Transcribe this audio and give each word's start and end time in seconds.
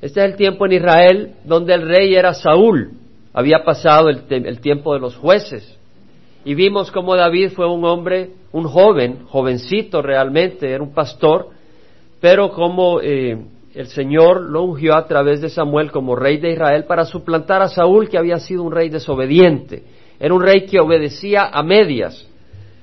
Este 0.00 0.20
es 0.20 0.26
el 0.30 0.36
tiempo 0.36 0.66
en 0.66 0.72
Israel 0.72 1.34
donde 1.44 1.74
el 1.74 1.86
rey 1.86 2.14
era 2.14 2.32
Saúl. 2.32 2.92
Había 3.32 3.64
pasado 3.64 4.08
el, 4.08 4.24
el 4.28 4.60
tiempo 4.60 4.94
de 4.94 5.00
los 5.00 5.16
jueces. 5.16 5.78
Y 6.44 6.54
vimos 6.54 6.90
cómo 6.90 7.16
David 7.16 7.50
fue 7.50 7.66
un 7.66 7.84
hombre, 7.84 8.30
un 8.52 8.64
joven, 8.64 9.24
jovencito 9.26 10.00
realmente, 10.00 10.70
era 10.70 10.82
un 10.82 10.94
pastor, 10.94 11.48
pero 12.18 12.50
como 12.50 13.00
eh, 13.02 13.38
el 13.74 13.86
Señor 13.88 14.40
lo 14.40 14.62
ungió 14.62 14.94
a 14.94 15.06
través 15.06 15.42
de 15.42 15.50
Samuel 15.50 15.90
como 15.90 16.16
rey 16.16 16.38
de 16.38 16.52
Israel 16.52 16.84
para 16.84 17.04
suplantar 17.04 17.60
a 17.60 17.68
Saúl, 17.68 18.08
que 18.08 18.16
había 18.16 18.38
sido 18.38 18.62
un 18.62 18.72
rey 18.72 18.88
desobediente. 18.88 19.84
Era 20.18 20.34
un 20.34 20.42
rey 20.42 20.64
que 20.64 20.80
obedecía 20.80 21.46
a 21.46 21.62
medias. 21.62 22.26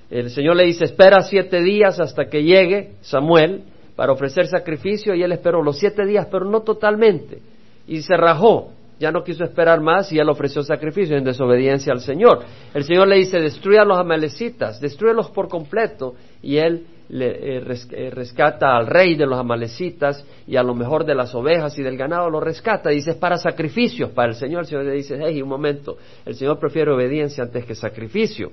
El 0.09 0.29
Señor 0.29 0.55
le 0.55 0.65
dice, 0.65 0.85
espera 0.85 1.21
siete 1.21 1.61
días 1.61 1.99
hasta 1.99 2.29
que 2.29 2.43
llegue 2.43 2.91
Samuel 3.01 3.63
para 3.97 4.13
ofrecer 4.13 4.45
sacrificio 4.45 5.15
y 5.15 5.23
él 5.23 5.31
esperó 5.31 5.63
los 5.63 5.79
siete 5.79 6.05
días, 6.05 6.27
pero 6.31 6.45
no 6.45 6.61
totalmente. 6.61 7.39
Y 7.87 8.03
se 8.03 8.15
rajó, 8.15 8.69
ya 8.99 9.11
no 9.11 9.23
quiso 9.23 9.43
esperar 9.43 9.81
más 9.81 10.11
y 10.11 10.19
él 10.19 10.29
ofreció 10.29 10.61
sacrificio 10.61 11.17
en 11.17 11.23
desobediencia 11.23 11.91
al 11.91 12.01
Señor. 12.01 12.41
El 12.75 12.83
Señor 12.83 13.07
le 13.07 13.17
dice, 13.17 13.39
destruya 13.39 13.81
a 13.81 13.85
los 13.85 13.97
amalecitas, 13.97 14.79
destruyelos 14.79 15.31
por 15.31 15.47
completo 15.47 16.13
y 16.43 16.57
él 16.57 16.85
le, 17.09 17.57
eh, 17.57 17.63
eh, 17.91 18.09
rescata 18.11 18.77
al 18.77 18.85
rey 18.85 19.15
de 19.15 19.25
los 19.25 19.39
amalecitas 19.39 20.23
y 20.45 20.57
a 20.57 20.63
lo 20.63 20.75
mejor 20.75 21.03
de 21.03 21.15
las 21.15 21.33
ovejas 21.33 21.75
y 21.79 21.81
del 21.81 21.97
ganado 21.97 22.29
lo 22.29 22.39
rescata. 22.39 22.91
Dice, 22.91 23.11
es 23.11 23.17
para 23.17 23.37
sacrificios 23.37 24.11
para 24.11 24.29
el 24.29 24.35
Señor. 24.35 24.61
El 24.61 24.67
Señor 24.67 24.85
le 24.85 24.93
dice, 24.93 25.17
hey, 25.19 25.41
un 25.41 25.49
momento, 25.49 25.97
el 26.23 26.35
Señor 26.35 26.59
prefiere 26.59 26.91
obediencia 26.91 27.45
antes 27.45 27.65
que 27.65 27.73
sacrificio. 27.73 28.51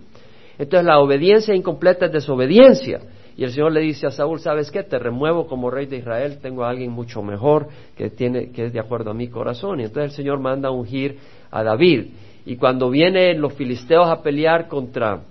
Entonces 0.57 0.87
la 0.87 1.01
obediencia 1.01 1.55
incompleta 1.55 2.07
es 2.07 2.13
desobediencia. 2.13 3.01
Y 3.37 3.45
el 3.45 3.51
Señor 3.51 3.73
le 3.73 3.81
dice 3.81 4.07
a 4.07 4.11
Saúl, 4.11 4.41
¿sabes 4.41 4.71
qué? 4.71 4.83
Te 4.83 4.99
remuevo 4.99 5.47
como 5.47 5.71
rey 5.71 5.87
de 5.87 5.99
Israel, 5.99 6.39
tengo 6.41 6.65
a 6.65 6.71
alguien 6.71 6.91
mucho 6.91 7.23
mejor 7.23 7.69
que, 7.97 8.11
tiene, 8.11 8.51
que 8.53 8.67
es 8.67 8.73
de 8.73 8.81
acuerdo 8.81 9.11
a 9.11 9.15
mi 9.15 9.29
corazón. 9.29 9.81
Y 9.81 9.85
entonces 9.85 10.13
el 10.13 10.17
Señor 10.17 10.39
manda 10.39 10.69
a 10.69 10.73
ungir 10.73 11.19
a 11.51 11.63
David. 11.63 12.07
Y 12.47 12.57
cuando 12.57 12.91
vienen 12.91 13.41
los 13.41 13.55
filisteos 13.55 14.07
a 14.07 14.23
pelear 14.23 14.69
contra 14.69 15.23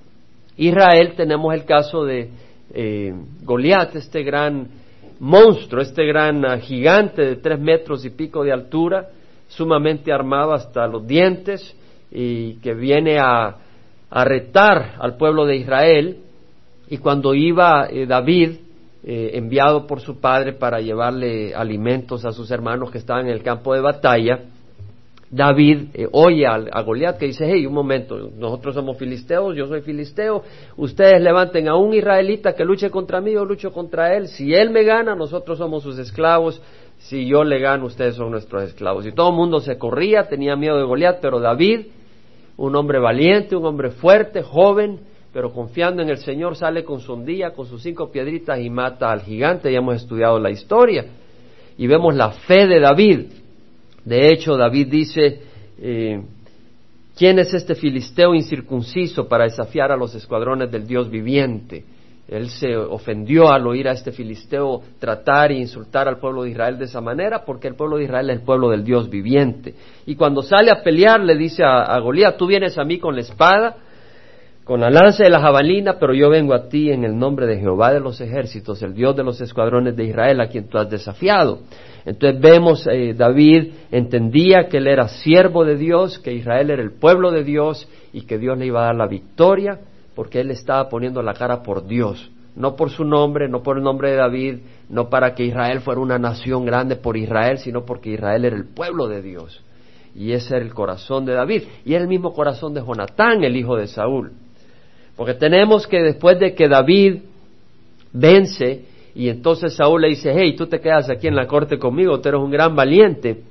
Israel, 0.58 1.14
tenemos 1.16 1.54
el 1.54 1.64
caso 1.66 2.04
de 2.04 2.30
eh, 2.74 3.14
Goliat, 3.44 3.96
este 3.96 4.24
gran 4.24 4.68
monstruo, 5.20 5.81
este 5.81 6.06
gran 6.06 6.44
ah, 6.46 6.58
gigante 6.58 7.22
de 7.22 7.36
tres 7.38 7.59
metros 7.59 8.04
y 8.06 8.09
pico 8.09 8.44
de 8.44 8.52
altura, 8.52 9.09
sumamente 9.48 10.12
armado 10.12 10.54
hasta 10.54 10.88
los 10.88 11.08
dientes 11.08 11.76
y 12.12 12.56
que 12.56 12.74
viene 12.74 13.18
a, 13.20 13.58
retar 14.12 14.96
al 15.00 15.18
pueblo 15.18 15.46
de 15.46 15.56
Israel. 15.56 16.18
Y 16.89 16.98
cuando 16.98 17.34
iba 17.34 17.88
eh, 17.89 18.06
David, 18.06 18.52
eh, 19.06 19.31
enviado 19.34 19.86
por 19.86 20.00
su 20.00 20.20
padre 20.20 20.53
para 20.53 20.80
llevarle 20.80 21.53
alimentos 21.53 22.25
a 22.25 22.31
sus 22.31 22.50
hermanos 22.52 22.92
que 22.92 22.98
estaban 22.98 23.28
en 23.28 23.34
el 23.34 23.44
campo 23.44 23.73
de 23.73 23.81
batalla, 23.81 24.45
David 25.30 25.88
eh, 25.95 26.08
oye 26.12 26.45
a, 26.45 26.53
a 26.53 26.81
Goliat 26.84 27.17
que 27.17 27.25
dice, 27.25 27.45
hey, 27.45 27.66
un 27.66 27.73
momento, 27.73 28.30
nosotros 28.38 28.75
somos 28.75 28.98
filisteos, 28.98 29.56
yo 29.56 29.66
soy 29.66 29.81
filisteo, 29.81 30.44
ustedes 30.78 31.20
levanten 31.22 31.67
a 31.67 31.75
un 31.75 31.94
israelita 31.94 32.53
que 32.53 32.64
luche 32.64 32.92
contra 32.92 33.20
mí, 33.20 33.34
yo 33.34 33.44
lucho 33.44 33.72
contra 33.72 34.16
él, 34.16 34.28
si 34.28 34.53
él 34.53 34.70
me 34.70 34.84
gana, 34.84 35.16
nosotros 35.16 35.58
somos 35.58 35.81
sus 35.81 35.97
esclavos, 35.97 36.62
si 37.00 37.25
yo 37.25 37.44
le 37.44 37.59
gano, 37.59 37.88
ustedes 37.88 38.16
son 38.16 38.31
nuestros 38.31 38.64
esclavos. 38.64 39.06
Y 39.06 39.12
todo 39.12 39.30
el 39.30 39.36
mundo 39.36 39.59
se 39.59 39.78
corría, 39.78 40.28
tenía 40.30 40.56
miedo 40.56 40.78
de 40.78 40.84
Goliat, 40.84 41.20
pero 41.20 41.40
David, 41.40 41.88
un 42.56 42.75
hombre 42.75 43.00
valiente, 43.00 43.56
un 43.56 43.66
hombre 43.66 43.90
fuerte, 43.90 44.44
joven, 44.44 45.00
pero 45.34 45.52
confiando 45.52 46.02
en 46.02 46.09
el 46.09 46.17
Señor, 46.17 46.56
sale 46.56 46.84
con 46.84 47.00
su 47.00 47.14
ondilla, 47.14 47.52
con 47.52 47.66
sus 47.66 47.81
cinco 47.81 48.12
piedritas 48.12 48.59
y 48.59 48.70
mata 48.70 49.12
al 49.12 49.22
gigante, 49.22 49.72
ya 49.72 49.80
hemos 49.80 49.95
estudiado 49.95 50.40
la 50.40 50.52
historia. 50.52 51.06
Y 51.78 51.88
vemos 51.88 52.16
la 52.16 52.30
fe 52.30 52.67
de 52.67 52.80
David, 52.80 53.25
de 54.06 54.28
hecho, 54.28 54.58
David 54.58 54.88
dice, 54.88 55.42
eh, 55.80 56.22
¿quién 57.17 57.40
es 57.40 57.53
este 57.53 57.75
filisteo 57.75 58.36
incircunciso 58.36 59.28
para 59.28 59.45
desafiar 59.45 59.92
a 59.92 59.98
los 59.98 60.13
escuadrones 60.13 60.72
del 60.72 60.85
Dios 60.85 61.09
viviente? 61.09 61.85
Él 62.28 62.50
se 62.50 62.75
ofendió 62.75 63.52
al 63.52 63.68
oír 63.68 63.88
a 63.88 63.91
este 63.91 64.12
filisteo 64.12 64.81
tratar 64.97 65.52
e 65.52 65.59
insultar 65.59 66.08
al 66.08 66.19
pueblo 66.19 66.44
de 66.44 66.52
Israel 66.52 66.78
de 66.78 66.85
esa 66.85 67.02
manera, 67.02 67.44
porque 67.46 67.68
el 67.68 67.75
pueblo 67.75 67.97
de 67.97 68.06
Israel 68.06 68.29
es 68.29 68.40
el 68.40 68.46
pueblo 68.46 68.69
del 68.69 68.84
Dios 68.84 69.09
viviente. 69.09 69.74
Y 70.06 70.16
cuando 70.16 70.41
sale 70.41 70.72
a 70.72 70.81
pelear, 70.81 71.19
le 71.19 71.35
dice 71.35 71.63
a, 71.63 71.84
a 71.84 72.00
Goliat, 72.00 72.38
tú 72.38 72.47
vienes 72.47 72.78
a 72.78 72.84
mí 72.84 72.97
con 72.97 73.16
la 73.16 73.22
espada, 73.22 73.75
con 74.63 74.79
la 74.79 74.90
lanza 74.90 75.24
de 75.24 75.29
la 75.29 75.41
jabalina, 75.41 75.97
pero 76.00 76.13
yo 76.13 76.29
vengo 76.29 76.53
a 76.53 76.69
ti 76.69 76.90
en 76.90 77.03
el 77.03 77.18
nombre 77.18 77.46
de 77.47 77.59
Jehová 77.59 77.91
de 77.91 78.00
los 78.00 78.22
ejércitos, 78.22 78.81
el 78.81 78.94
Dios 78.94 79.16
de 79.16 79.24
los 79.24 79.41
escuadrones 79.41 79.96
de 79.96 80.06
Israel, 80.06 80.40
a 80.40 80.47
quien 80.47 80.69
tú 80.69 80.78
has 80.78 80.90
desafiado. 80.90 81.59
Entonces 82.06 82.40
vemos, 82.40 82.88
eh, 82.88 83.13
David 83.13 83.73
entendía 83.91 84.68
que 84.69 84.78
él 84.78 84.88
era 84.88 85.09
siervo 85.09 85.66
de 85.66 85.75
Dios, 85.75 86.18
que 86.19 86.34
Israel 86.34 86.69
era 86.69 86.81
el 86.81 86.94
pueblo 86.94 87.31
de 87.31 87.44
Dios 87.44 87.90
y 88.13 88.22
que 88.22 88.38
Dios 88.38 88.57
le 88.57 88.68
iba 88.68 88.81
a 88.81 88.85
dar 88.85 88.96
la 88.96 89.07
victoria, 89.07 89.79
porque 90.16 90.40
él 90.40 90.52
estaba 90.52 90.88
poniendo 90.88 91.22
la 91.22 91.34
cara 91.34 91.62
por 91.62 91.85
Dios, 91.85 92.31
no 92.56 92.75
por 92.78 92.90
su 92.90 93.03
nombre, 93.03 93.50
no 93.50 93.63
por 93.63 93.78
el 93.78 93.84
nombre 93.84 94.12
de 94.12 94.18
David, 94.18 94.59
no 94.88 95.09
para 95.09 95.34
que 95.34 95.44
Israel 95.44 95.81
fuera 95.81 96.00
una 96.00 96.19
nación 96.19 96.66
grande 96.66 96.96
por 96.96 97.18
Israel, 97.18 97.57
sino 97.57 97.84
porque 97.85 98.12
Israel 98.12 98.46
era 98.46 98.56
el 98.56 98.66
pueblo 98.66 99.07
de 99.09 99.22
Dios. 99.22 99.62
Y 100.16 100.31
ese 100.34 100.56
era 100.56 100.63
el 100.63 100.73
corazón 100.73 101.25
de 101.25 101.34
David. 101.34 101.63
Y 101.85 101.96
era 101.96 102.03
el 102.03 102.07
mismo 102.07 102.34
corazón 102.34 102.73
de 102.73 102.81
Jonatán, 102.81 103.44
el 103.44 103.57
hijo 103.57 103.75
de 103.75 103.88
Saúl. 103.88 104.34
Porque 105.16 105.34
tenemos 105.34 105.88
que 105.88 106.01
después 106.01 106.40
de 106.40 106.56
que 106.56 106.68
David 106.68 107.22
vence, 108.12 108.85
y 109.16 109.29
entonces 109.29 109.75
Saúl 109.75 110.01
le 110.01 110.09
dice, 110.09 110.34
hey, 110.35 110.56
tú 110.56 110.68
te 110.68 110.79
quedas 110.79 111.09
aquí 111.09 111.28
en 111.28 111.35
la 111.35 111.47
corte 111.47 111.78
conmigo, 111.78 112.19
tú 112.19 112.29
eres 112.29 112.41
un 112.41 112.51
gran 112.51 112.75
valiente. 112.75 113.44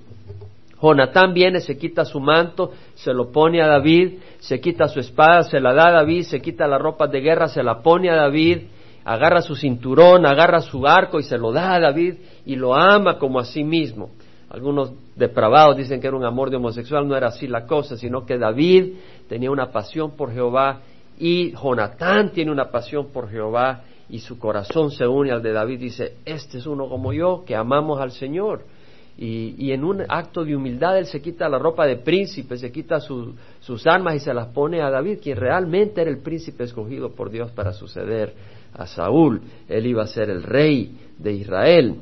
Jonatán 0.82 1.32
viene, 1.32 1.60
se 1.60 1.78
quita 1.78 2.04
su 2.04 2.18
manto, 2.18 2.72
se 2.94 3.12
lo 3.12 3.30
pone 3.30 3.62
a 3.62 3.68
David, 3.68 4.14
se 4.40 4.60
quita 4.60 4.88
su 4.88 4.98
espada, 4.98 5.44
se 5.44 5.60
la 5.60 5.72
da 5.72 5.88
a 5.88 5.92
David, 5.92 6.22
se 6.22 6.40
quita 6.40 6.66
la 6.66 6.78
ropa 6.78 7.06
de 7.06 7.20
guerra, 7.20 7.46
se 7.46 7.62
la 7.62 7.80
pone 7.80 8.10
a 8.10 8.16
David, 8.16 8.62
agarra 9.04 9.42
su 9.42 9.54
cinturón, 9.54 10.26
agarra 10.26 10.60
su 10.60 10.84
arco 10.84 11.20
y 11.20 11.22
se 11.22 11.38
lo 11.38 11.52
da 11.52 11.74
a 11.74 11.80
David 11.80 12.14
y 12.44 12.56
lo 12.56 12.74
ama 12.74 13.18
como 13.18 13.38
a 13.38 13.44
sí 13.44 13.62
mismo. 13.62 14.10
Algunos 14.50 14.92
depravados 15.14 15.76
dicen 15.76 16.00
que 16.00 16.08
era 16.08 16.16
un 16.16 16.24
amor 16.24 16.50
de 16.50 16.56
homosexual, 16.56 17.06
no 17.06 17.16
era 17.16 17.28
así 17.28 17.46
la 17.46 17.64
cosa, 17.64 17.96
sino 17.96 18.26
que 18.26 18.36
David 18.36 18.94
tenía 19.28 19.52
una 19.52 19.70
pasión 19.70 20.16
por 20.16 20.32
Jehová 20.32 20.80
y 21.22 21.52
Jonatán 21.52 22.32
tiene 22.32 22.50
una 22.50 22.72
pasión 22.72 23.12
por 23.12 23.30
Jehová 23.30 23.82
y 24.08 24.18
su 24.18 24.40
corazón 24.40 24.90
se 24.90 25.06
une 25.06 25.30
al 25.30 25.40
de 25.40 25.52
David, 25.52 25.78
dice, 25.78 26.16
este 26.24 26.58
es 26.58 26.66
uno 26.66 26.88
como 26.88 27.12
yo, 27.12 27.44
que 27.46 27.54
amamos 27.54 28.00
al 28.00 28.10
Señor. 28.10 28.64
Y, 29.16 29.70
en 29.70 29.84
un 29.84 30.02
acto 30.08 30.44
de 30.44 30.56
humildad 30.56 30.98
él 30.98 31.06
se 31.06 31.22
quita 31.22 31.48
la 31.48 31.60
ropa 31.60 31.86
de 31.86 31.94
príncipe, 31.94 32.58
se 32.58 32.72
quita 32.72 32.98
sus 32.98 33.86
armas 33.86 34.16
y 34.16 34.18
se 34.18 34.34
las 34.34 34.48
pone 34.48 34.82
a 34.82 34.90
David, 34.90 35.20
quien 35.22 35.36
realmente 35.36 36.00
era 36.00 36.10
el 36.10 36.18
príncipe 36.18 36.64
escogido 36.64 37.12
por 37.12 37.30
Dios 37.30 37.52
para 37.52 37.72
suceder 37.72 38.34
a 38.74 38.88
Saúl. 38.88 39.42
Él 39.68 39.86
iba 39.86 40.02
a 40.02 40.08
ser 40.08 40.28
el 40.28 40.42
rey 40.42 40.90
de 41.18 41.34
Israel. 41.34 41.98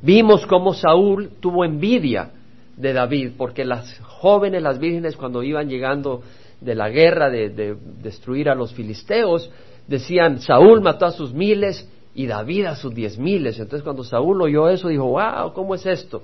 Vimos 0.00 0.46
cómo 0.46 0.72
Saúl 0.72 1.32
tuvo 1.38 1.66
envidia 1.66 2.30
de 2.78 2.94
David, 2.94 3.32
porque 3.36 3.66
las 3.66 4.00
jóvenes, 4.00 4.62
las 4.62 4.78
vírgenes, 4.78 5.16
cuando 5.16 5.42
iban 5.42 5.68
llegando 5.68 6.22
de 6.60 6.74
la 6.74 6.88
guerra 6.88 7.30
de, 7.30 7.76
destruir 8.02 8.48
a 8.48 8.54
los 8.54 8.72
filisteos, 8.72 9.50
decían, 9.86 10.40
Saúl 10.40 10.80
mató 10.80 11.06
a 11.06 11.10
sus 11.10 11.32
miles 11.32 11.88
y 12.14 12.26
David 12.26 12.66
a 12.66 12.76
sus 12.76 12.94
diez 12.94 13.18
miles. 13.18 13.58
Entonces 13.58 13.82
cuando 13.82 14.04
Saúl 14.04 14.40
oyó 14.42 14.68
eso, 14.68 14.88
dijo, 14.88 15.04
wow, 15.04 15.52
¿cómo 15.52 15.74
es 15.74 15.84
esto? 15.86 16.22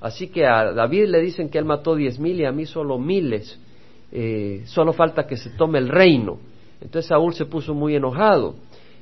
Así 0.00 0.28
que 0.28 0.46
a 0.46 0.72
David 0.72 1.06
le 1.08 1.20
dicen 1.20 1.48
que 1.48 1.58
él 1.58 1.64
mató 1.64 1.94
diez 1.94 2.18
mil 2.18 2.40
y 2.40 2.44
a 2.44 2.52
mí 2.52 2.66
solo 2.66 2.98
miles. 2.98 3.58
Eh, 4.12 4.62
solo 4.66 4.92
falta 4.92 5.26
que 5.26 5.36
se 5.36 5.50
tome 5.50 5.78
el 5.78 5.88
reino. 5.88 6.38
Entonces 6.80 7.06
Saúl 7.06 7.34
se 7.34 7.46
puso 7.46 7.74
muy 7.74 7.94
enojado. 7.94 8.56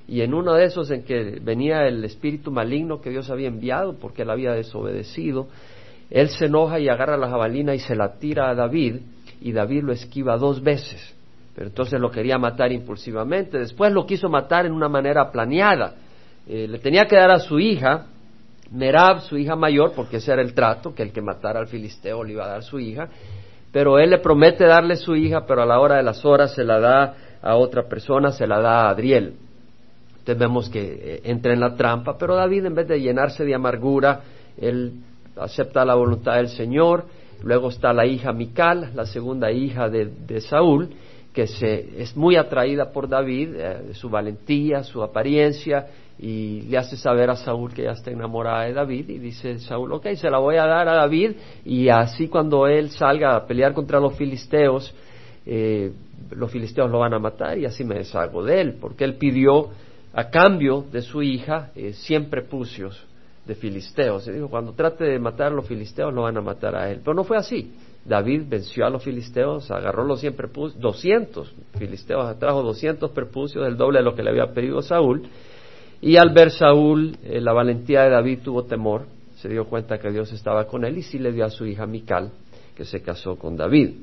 Y 0.07 0.23
en 0.23 0.33
uno 0.33 0.55
de 0.55 0.65
esos 0.65 0.91
en 0.91 1.05
que 1.05 1.39
venía 1.43 1.87
el 1.87 2.05
espíritu 2.05 2.51
maligno 2.51 3.01
que 3.01 3.11
Dios 3.11 3.31
había 3.31 3.49
enviado 3.49 3.95
porque 3.99 4.23
él 4.23 4.31
había 4.31 4.53
desobedecido, 4.53 5.49
él 6.11 6.31
se 6.31 6.47
enoja 6.47 6.81
y 6.81 6.89
agarra 6.89 7.17
la 7.17 7.29
jabalina 7.29 7.75
y 7.75 7.79
se 7.79 7.95
la 7.95 8.19
tira 8.19 8.49
a 8.49 8.55
David 8.55 8.97
y 9.41 9.53
David 9.53 9.85
lo 9.85 9.93
esquiva 9.93 10.37
dos 10.37 10.63
veces. 10.63 11.15
Pero 11.55 11.69
entonces 11.69 12.01
lo 12.01 12.11
quería 12.11 12.39
matar 12.39 12.73
impulsivamente. 12.73 13.59
Después 13.59 13.93
lo 13.93 14.07
quiso 14.07 14.29
matar 14.29 14.67
en 14.67 14.73
una 14.73 14.89
manera 14.89 15.31
planeada. 15.31 15.95
Eh, 16.47 16.69
le 16.69 16.79
tenía 16.79 17.07
que 17.07 17.17
dar 17.17 17.31
a 17.31 17.41
su 17.41 17.59
hija, 17.59 18.07
Merab, 18.71 19.23
su 19.23 19.37
hija 19.37 19.57
mayor, 19.57 19.93
porque 19.95 20.19
ese 20.19 20.33
era 20.33 20.43
el 20.43 20.55
trato, 20.55 20.95
que 20.95 21.03
el 21.03 21.13
que 21.13 21.21
matara 21.21 21.59
al 21.59 21.67
filisteo 21.67 22.23
le 22.23 22.35
iba 22.35 22.45
a 22.45 22.49
dar 22.49 22.63
su 22.63 22.79
hija. 22.79 23.09
Pero 23.73 23.99
él 23.99 24.11
le 24.11 24.19
promete 24.19 24.65
darle 24.67 24.97
su 24.97 25.17
hija, 25.17 25.45
pero 25.47 25.63
a 25.63 25.67
la 25.67 25.81
hora 25.81 25.97
de 25.97 26.03
las 26.03 26.25
horas 26.25 26.55
se 26.55 26.65
la 26.65 26.79
da 26.79 27.15
a 27.43 27.57
otra 27.57 27.89
persona, 27.89 28.31
se 28.31 28.47
la 28.47 28.61
da 28.61 28.83
a 28.83 28.91
Adriel. 28.91 29.35
Entonces 30.11 30.39
vemos 30.39 30.71
que 30.71 30.81
eh, 30.81 31.21
entra 31.25 31.53
en 31.53 31.61
la 31.61 31.75
trampa, 31.75 32.17
pero 32.19 32.35
David 32.37 32.67
en 32.67 32.75
vez 32.75 32.89
de 32.89 33.01
llenarse 33.01 33.45
de 33.45 33.55
amargura, 33.55 34.21
él 34.59 34.93
acepta 35.37 35.85
la 35.85 35.95
voluntad 35.95 36.37
del 36.37 36.49
Señor 36.49 37.05
Luego 37.43 37.69
está 37.69 37.93
la 37.93 38.07
hija 38.07 38.33
Mical, 38.33 38.91
la 38.95 39.07
segunda 39.07 39.51
hija 39.53 39.89
de, 39.89 40.41
Saúl, 40.41 40.91
que 41.33 41.47
se, 41.47 42.03
es 42.03 42.17
muy 42.17 42.37
atraída 42.37 42.91
por 42.91 43.09
David, 43.09 43.55
eh, 43.55 43.95
su 43.95 44.09
valentía, 44.11 44.83
su 44.83 45.03
apariencia, 45.03 45.87
y 46.19 46.63
le 46.63 46.79
hace 46.79 46.97
saber 46.97 47.31
a 47.31 47.37
Saúl 47.37 47.73
que 47.73 47.85
ya 47.85 47.93
está 47.93 48.11
enamorada 48.11 48.65
de 48.65 48.73
David 48.73 49.09
y 49.09 49.19
dice 49.19 49.59
Saúl, 49.61 49.93
ok, 49.93 50.09
se 50.15 50.29
la 50.29 50.39
voy 50.39 50.57
a 50.57 50.67
dar 50.67 50.89
a 50.89 50.95
David 50.95 51.33
y 51.65 51.89
así 51.89 52.27
cuando 52.27 52.67
él 52.67 52.91
salga 52.91 53.37
a 53.37 53.47
pelear 53.47 53.73
contra 53.73 54.01
los 54.01 54.17
filisteos, 54.17 54.93
eh, 55.47 55.93
los 56.31 56.51
filisteos 56.51 56.91
lo 56.91 56.99
van 56.99 57.15
a 57.15 57.21
matar 57.21 57.57
y 57.57 57.67
así 57.67 57.85
me 57.85 57.95
deshago 57.95 58.43
de 58.43 58.61
él, 58.61 58.77
porque 58.81 59.05
él 59.05 59.15
pidió 59.15 59.69
a 60.13 60.29
cambio 60.29 60.85
de 60.91 61.03
su 61.03 61.23
hija 61.23 61.71
eh, 61.77 61.93
cien 61.93 62.29
prepucios 62.29 63.08
de 63.49 63.55
filisteos. 63.55 64.29
Y 64.29 64.33
dijo, 64.33 64.49
cuando 64.49 64.75
trate 64.75 65.05
de 65.05 65.19
matar 65.19 65.49
a 65.49 65.55
los 65.57 65.67
filisteos 65.67 66.15
lo 66.15 66.23
van 66.23 66.37
a 66.37 66.43
matar 66.43 66.77
a 66.77 66.91
él. 66.91 67.01
Pero 67.03 67.15
no 67.15 67.25
fue 67.25 67.39
así. 67.39 67.73
David 68.05 68.43
venció 68.47 68.87
a 68.87 68.91
los 68.91 69.03
filisteos, 69.03 69.71
agarró 69.71 70.05
los 70.05 70.21
cien 70.21 70.35
prepucios, 70.35 70.81
doscientos 70.81 71.53
filisteos, 71.79 72.39
trajo 72.39 72.63
doscientos 72.63 73.11
prepucios, 73.11 73.67
el 73.67 73.77
doble 73.77 73.99
de 73.99 74.05
lo 74.05 74.15
que 74.15 74.23
le 74.23 74.31
había 74.31 74.53
pedido 74.55 74.81
Saúl, 74.81 75.29
y 76.01 76.17
al 76.17 76.31
ver 76.33 76.51
Saúl 76.51 77.17
eh, 77.23 77.41
la 77.41 77.53
valentía 77.53 78.03
de 78.05 78.11
David 78.11 78.39
tuvo 78.45 78.65
temor, 78.65 79.07
se 79.37 79.49
dio 79.49 79.67
cuenta 79.67 79.99
que 79.99 80.11
Dios 80.11 80.33
estaba 80.33 80.67
con 80.67 80.85
él 80.85 80.97
y 80.97 81.03
sí 81.03 81.19
le 81.19 81.33
dio 81.33 81.45
a 81.45 81.51
su 81.51 81.67
hija 81.67 81.87
Mical, 81.87 82.31
que 82.75 82.85
se 82.85 83.03
casó 83.03 83.37
con 83.37 83.57
David. 83.57 83.97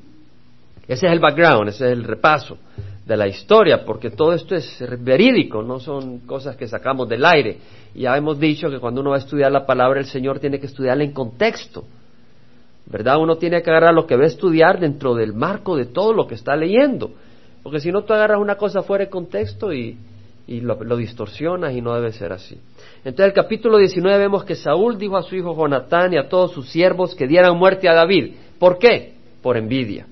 Ese 0.86 1.06
es 1.06 1.12
el 1.12 1.18
background, 1.18 1.70
ese 1.70 1.86
es 1.86 1.92
el 1.92 2.04
repaso 2.04 2.58
de 3.06 3.16
la 3.16 3.28
historia, 3.28 3.84
porque 3.84 4.10
todo 4.10 4.32
esto 4.32 4.56
es 4.56 4.84
verídico, 4.98 5.62
no 5.62 5.78
son 5.78 6.18
cosas 6.20 6.56
que 6.56 6.66
sacamos 6.66 7.08
del 7.08 7.24
aire. 7.24 7.58
Ya 7.94 8.16
hemos 8.16 8.38
dicho 8.38 8.68
que 8.68 8.80
cuando 8.80 9.00
uno 9.00 9.10
va 9.10 9.16
a 9.16 9.20
estudiar 9.20 9.52
la 9.52 9.64
palabra 9.64 10.00
del 10.00 10.10
Señor 10.10 10.40
tiene 10.40 10.58
que 10.58 10.66
estudiarla 10.66 11.04
en 11.04 11.12
contexto, 11.12 11.84
¿verdad? 12.86 13.18
Uno 13.18 13.36
tiene 13.36 13.62
que 13.62 13.70
agarrar 13.70 13.94
lo 13.94 14.06
que 14.06 14.16
va 14.16 14.24
a 14.24 14.26
estudiar 14.26 14.80
dentro 14.80 15.14
del 15.14 15.34
marco 15.34 15.76
de 15.76 15.86
todo 15.86 16.12
lo 16.12 16.26
que 16.26 16.34
está 16.34 16.56
leyendo, 16.56 17.12
porque 17.62 17.78
si 17.78 17.92
no 17.92 18.02
tú 18.02 18.12
agarras 18.12 18.40
una 18.40 18.56
cosa 18.56 18.82
fuera 18.82 19.04
de 19.04 19.10
contexto 19.10 19.72
y, 19.72 19.96
y 20.48 20.60
lo, 20.60 20.96
distorsionas 20.96 21.74
y 21.74 21.80
no 21.80 21.94
debe 21.94 22.10
ser 22.12 22.32
así. 22.32 22.58
Entonces, 23.04 23.18
en 23.20 23.24
el 23.26 23.32
capítulo 23.32 23.78
19 23.78 24.18
vemos 24.18 24.44
que 24.44 24.56
Saúl 24.56 24.98
dijo 24.98 25.16
a 25.16 25.22
su 25.22 25.36
hijo 25.36 25.56
Jonatán 25.56 26.12
y 26.12 26.18
a 26.18 26.28
todos 26.28 26.50
sus 26.52 26.68
siervos 26.68 27.14
que 27.14 27.28
dieran 27.28 27.56
muerte 27.56 27.88
a 27.88 27.94
David. 27.94 28.34
¿Por 28.58 28.78
qué? 28.78 29.14
Por 29.42 29.56
envidia. 29.56 30.06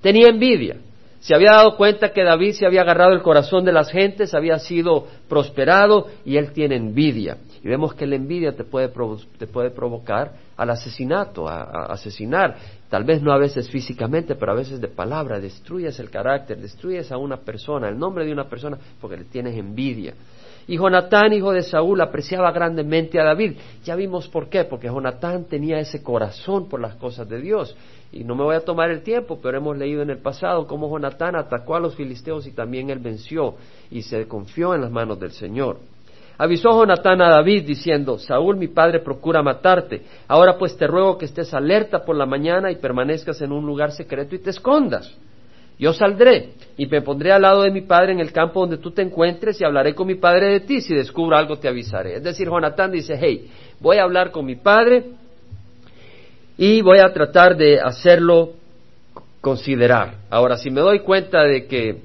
Tenía 0.00 0.28
envidia. 0.28 0.76
Se 1.24 1.34
había 1.34 1.52
dado 1.52 1.78
cuenta 1.78 2.12
que 2.12 2.22
David 2.22 2.52
se 2.52 2.66
había 2.66 2.82
agarrado 2.82 3.12
el 3.14 3.22
corazón 3.22 3.64
de 3.64 3.72
las 3.72 3.90
gentes, 3.90 4.34
había 4.34 4.58
sido 4.58 5.06
prosperado 5.26 6.08
y 6.22 6.36
él 6.36 6.52
tiene 6.52 6.76
envidia. 6.76 7.38
Y 7.64 7.68
vemos 7.68 7.94
que 7.94 8.06
la 8.06 8.16
envidia 8.16 8.54
te 8.54 8.62
puede, 8.62 8.92
te 9.38 9.46
puede 9.46 9.70
provocar 9.70 10.32
al 10.54 10.68
asesinato, 10.68 11.48
a, 11.48 11.62
a, 11.62 11.92
asesinar. 11.94 12.56
Tal 12.90 13.04
vez 13.04 13.22
no 13.22 13.32
a 13.32 13.38
veces 13.38 13.70
físicamente, 13.70 14.34
pero 14.34 14.52
a 14.52 14.54
veces 14.54 14.82
de 14.82 14.88
palabra. 14.88 15.40
Destruyes 15.40 15.98
el 15.98 16.10
carácter, 16.10 16.60
destruyes 16.60 17.10
a 17.10 17.16
una 17.16 17.38
persona, 17.38 17.88
el 17.88 17.98
nombre 17.98 18.26
de 18.26 18.32
una 18.32 18.50
persona, 18.50 18.78
porque 19.00 19.16
le 19.16 19.24
tienes 19.24 19.56
envidia. 19.56 20.12
Y 20.66 20.76
Jonatán, 20.76 21.32
hijo 21.32 21.52
de 21.52 21.62
Saúl, 21.62 22.02
apreciaba 22.02 22.52
grandemente 22.52 23.18
a 23.18 23.24
David. 23.24 23.56
Ya 23.82 23.96
vimos 23.96 24.28
por 24.28 24.50
qué, 24.50 24.64
porque 24.64 24.88
Jonatán 24.88 25.44
tenía 25.44 25.78
ese 25.78 26.02
corazón 26.02 26.68
por 26.68 26.80
las 26.80 26.96
cosas 26.96 27.26
de 27.30 27.40
Dios. 27.40 27.74
Y 28.12 28.24
no 28.24 28.34
me 28.34 28.44
voy 28.44 28.56
a 28.56 28.60
tomar 28.60 28.90
el 28.90 29.02
tiempo, 29.02 29.38
pero 29.42 29.56
hemos 29.56 29.78
leído 29.78 30.02
en 30.02 30.10
el 30.10 30.18
pasado 30.18 30.66
cómo 30.66 30.90
Jonatán 30.90 31.34
atacó 31.34 31.76
a 31.76 31.80
los 31.80 31.96
filisteos 31.96 32.46
y 32.46 32.52
también 32.52 32.90
él 32.90 32.98
venció 32.98 33.54
y 33.90 34.02
se 34.02 34.28
confió 34.28 34.74
en 34.74 34.82
las 34.82 34.90
manos 34.90 35.18
del 35.18 35.32
Señor. 35.32 35.78
Avisó 36.36 36.70
Jonatán 36.70 37.22
a 37.22 37.30
David 37.30 37.64
diciendo, 37.64 38.18
Saúl 38.18 38.56
mi 38.56 38.68
padre 38.68 39.00
procura 39.00 39.42
matarte. 39.42 40.02
Ahora 40.26 40.58
pues 40.58 40.76
te 40.76 40.86
ruego 40.86 41.16
que 41.16 41.26
estés 41.26 41.54
alerta 41.54 42.04
por 42.04 42.16
la 42.16 42.26
mañana 42.26 42.72
y 42.72 42.76
permanezcas 42.76 43.40
en 43.42 43.52
un 43.52 43.64
lugar 43.64 43.92
secreto 43.92 44.34
y 44.34 44.40
te 44.40 44.50
escondas. 44.50 45.16
Yo 45.78 45.92
saldré 45.92 46.50
y 46.76 46.86
me 46.86 47.02
pondré 47.02 47.32
al 47.32 47.42
lado 47.42 47.62
de 47.62 47.70
mi 47.70 47.82
padre 47.82 48.12
en 48.12 48.20
el 48.20 48.32
campo 48.32 48.60
donde 48.60 48.78
tú 48.78 48.90
te 48.90 49.02
encuentres 49.02 49.60
y 49.60 49.64
hablaré 49.64 49.94
con 49.94 50.06
mi 50.06 50.14
padre 50.14 50.52
de 50.52 50.60
ti. 50.60 50.80
Si 50.80 50.94
descubro 50.94 51.36
algo 51.36 51.56
te 51.56 51.68
avisaré. 51.68 52.16
Es 52.16 52.22
decir, 52.22 52.48
Jonatán 52.48 52.90
dice, 52.90 53.16
hey, 53.20 53.50
voy 53.80 53.98
a 53.98 54.04
hablar 54.04 54.30
con 54.30 54.44
mi 54.44 54.56
padre 54.56 55.04
y 56.56 56.80
voy 56.82 56.98
a 56.98 57.12
tratar 57.12 57.56
de 57.56 57.80
hacerlo 57.80 58.52
considerar. 59.40 60.14
Ahora, 60.30 60.56
si 60.56 60.70
me 60.70 60.80
doy 60.80 61.00
cuenta 61.00 61.42
de 61.42 61.66
que 61.66 62.00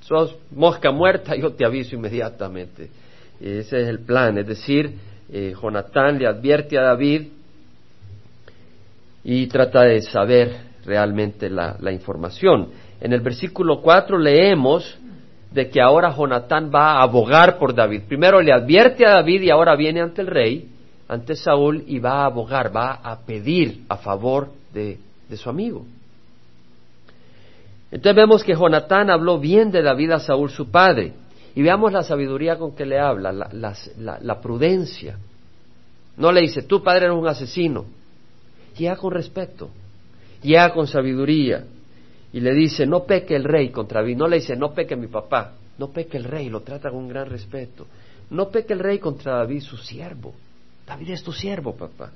sos 0.00 0.36
mosca 0.50 0.90
muerta, 0.90 1.34
yo 1.36 1.52
te 1.52 1.64
aviso 1.64 1.96
inmediatamente. 1.96 2.90
Ese 3.42 3.82
es 3.82 3.88
el 3.88 3.98
plan, 3.98 4.38
es 4.38 4.46
decir, 4.46 4.94
eh, 5.32 5.52
Jonatán 5.60 6.16
le 6.16 6.28
advierte 6.28 6.78
a 6.78 6.82
David 6.82 7.22
y 9.24 9.48
trata 9.48 9.82
de 9.82 10.00
saber 10.00 10.54
realmente 10.84 11.50
la, 11.50 11.76
información. 11.90 12.68
En 13.00 13.12
el 13.12 13.20
versículo 13.20 13.80
4 13.80 14.16
leemos 14.16 14.96
de 15.50 15.68
que 15.70 15.80
ahora 15.80 16.14
Jonatán 16.14 16.70
va 16.72 16.92
a 16.92 17.02
abogar 17.02 17.58
por 17.58 17.74
David. 17.74 18.02
Primero 18.06 18.40
le 18.40 18.52
advierte 18.52 19.04
a 19.04 19.10
David 19.10 19.42
y 19.42 19.50
ahora 19.50 19.74
viene 19.74 20.00
ante 20.00 20.20
el 20.20 20.28
rey, 20.28 20.68
ante 21.08 21.34
Saúl, 21.34 21.82
y 21.88 21.98
va 21.98 22.22
a 22.22 22.26
abogar, 22.26 22.74
va 22.74 22.92
a 23.02 23.26
pedir 23.26 23.82
a 23.88 23.96
favor 23.96 24.50
de, 24.72 24.98
de 25.28 25.36
su 25.36 25.50
amigo. 25.50 25.84
Entonces 27.90 28.14
vemos 28.14 28.44
que 28.44 28.54
Jonatán 28.54 29.10
habló 29.10 29.40
bien 29.40 29.72
de 29.72 29.82
David 29.82 30.12
a 30.12 30.20
Saúl 30.20 30.48
su 30.50 30.70
padre. 30.70 31.12
Y 31.54 31.62
veamos 31.62 31.92
la 31.92 32.02
sabiduría 32.02 32.56
con 32.56 32.74
que 32.74 32.86
le 32.86 32.98
habla, 32.98 33.32
la, 33.32 34.40
prudencia. 34.40 35.18
No 36.16 36.32
le 36.32 36.40
dice, 36.42 36.62
tu 36.62 36.82
padre 36.82 37.06
eres 37.06 37.18
un 37.18 37.28
asesino. 37.28 37.84
Llega 38.76 38.96
con 38.96 39.12
respeto, 39.12 39.68
llega 40.42 40.72
con 40.72 40.86
sabiduría. 40.86 41.64
Y 42.32 42.40
le 42.40 42.54
dice, 42.54 42.86
no 42.86 43.04
peque 43.04 43.36
el 43.36 43.44
rey 43.44 43.68
contra 43.68 44.02
mí. 44.02 44.14
No 44.14 44.26
le 44.26 44.36
dice, 44.36 44.56
no 44.56 44.72
peque 44.72 44.96
mi 44.96 45.08
papá. 45.08 45.52
No 45.76 45.88
peque 45.88 46.16
el 46.16 46.24
rey, 46.24 46.48
lo 46.48 46.60
trata 46.60 46.90
con 46.90 47.06
gran 47.06 47.28
respeto. 47.28 47.86
No 48.30 48.48
peque 48.48 48.72
el 48.72 48.78
rey 48.78 48.98
contra 48.98 49.36
David, 49.36 49.60
su 49.60 49.76
siervo. 49.76 50.32
David 50.86 51.10
es 51.10 51.22
tu 51.22 51.32
siervo, 51.32 51.74
papá. 51.74 52.10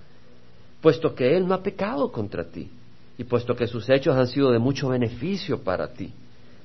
Puesto 0.81 1.15
que 1.15 1.37
él 1.37 1.47
no 1.47 1.53
ha 1.53 1.63
pecado 1.63 2.11
contra 2.11 2.45
ti. 2.45 2.71
Y 3.19 3.25
puesto 3.25 3.55
que 3.55 3.67
sus 3.67 3.89
hechos 3.91 4.17
han 4.17 4.27
sido 4.29 4.51
de 4.51 4.59
mucho 4.59 4.89
beneficio 4.89 5.61
para 5.63 5.89
ti. 5.89 6.11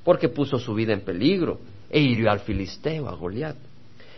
Porque 0.06 0.30
puso 0.30 0.58
su 0.58 0.74
vida 0.74 0.94
en 0.94 1.02
peligro 1.02 1.60
e 1.92 2.00
hirió 2.00 2.32
al 2.32 2.40
filisteo, 2.40 3.10
a 3.10 3.16
Goliat. 3.16 3.58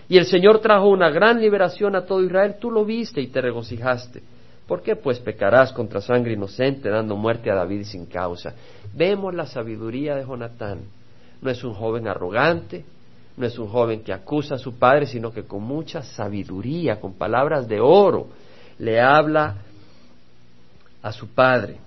Y 0.07 0.17
el 0.17 0.25
Señor 0.25 0.59
trajo 0.59 0.89
una 0.89 1.09
gran 1.09 1.41
liberación 1.41 1.95
a 1.95 2.05
todo 2.05 2.23
Israel, 2.23 2.55
tú 2.59 2.69
lo 2.69 2.85
viste 2.85 3.19
y 3.19 3.27
te 3.27 3.41
regocijaste. 3.41 4.21
¿Por 4.67 4.81
qué 4.81 4.95
pues 4.95 5.19
pecarás 5.19 5.73
contra 5.73 5.99
sangre 5.99 6.33
inocente 6.33 6.89
dando 6.89 7.15
muerte 7.15 7.49
a 7.49 7.55
David 7.55 7.83
sin 7.83 8.05
causa? 8.05 8.53
Vemos 8.93 9.33
la 9.33 9.45
sabiduría 9.45 10.15
de 10.15 10.23
Jonatán. 10.23 10.81
No 11.41 11.49
es 11.49 11.63
un 11.63 11.73
joven 11.73 12.07
arrogante, 12.07 12.85
no 13.35 13.45
es 13.45 13.57
un 13.57 13.67
joven 13.67 14.03
que 14.03 14.13
acusa 14.13 14.55
a 14.55 14.59
su 14.59 14.77
padre, 14.77 15.07
sino 15.07 15.33
que 15.33 15.43
con 15.43 15.63
mucha 15.63 16.03
sabiduría, 16.03 16.99
con 16.99 17.13
palabras 17.13 17.67
de 17.67 17.79
oro, 17.81 18.27
le 18.77 19.01
habla 19.01 19.55
a 21.01 21.11
su 21.11 21.27
padre, 21.29 21.77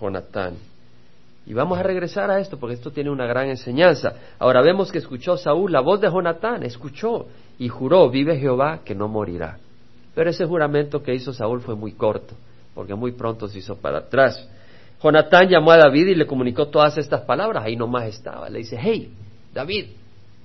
Jonatán. 0.00 0.71
Y 1.44 1.54
vamos 1.54 1.78
a 1.78 1.82
regresar 1.82 2.30
a 2.30 2.38
esto 2.38 2.58
porque 2.58 2.74
esto 2.74 2.92
tiene 2.92 3.10
una 3.10 3.26
gran 3.26 3.48
enseñanza. 3.48 4.14
Ahora 4.38 4.62
vemos 4.62 4.92
que 4.92 4.98
escuchó 4.98 5.36
Saúl 5.36 5.72
la 5.72 5.80
voz 5.80 6.00
de 6.00 6.08
Jonatán, 6.08 6.62
escuchó 6.62 7.26
y 7.58 7.68
juró, 7.68 8.08
vive 8.10 8.38
Jehová 8.38 8.80
que 8.84 8.94
no 8.94 9.08
morirá. 9.08 9.58
Pero 10.14 10.30
ese 10.30 10.44
juramento 10.44 11.02
que 11.02 11.14
hizo 11.14 11.32
Saúl 11.32 11.60
fue 11.60 11.74
muy 11.74 11.92
corto, 11.92 12.34
porque 12.74 12.94
muy 12.94 13.12
pronto 13.12 13.48
se 13.48 13.58
hizo 13.58 13.76
para 13.76 13.98
atrás. 13.98 14.48
Jonatán 15.02 15.48
llamó 15.48 15.72
a 15.72 15.78
David 15.78 16.08
y 16.08 16.14
le 16.14 16.26
comunicó 16.26 16.68
todas 16.68 16.96
estas 16.96 17.22
palabras, 17.22 17.64
ahí 17.64 17.76
nomás 17.76 18.06
estaba. 18.06 18.48
Le 18.48 18.58
dice, 18.58 18.78
hey, 18.80 19.12
David, 19.52 19.86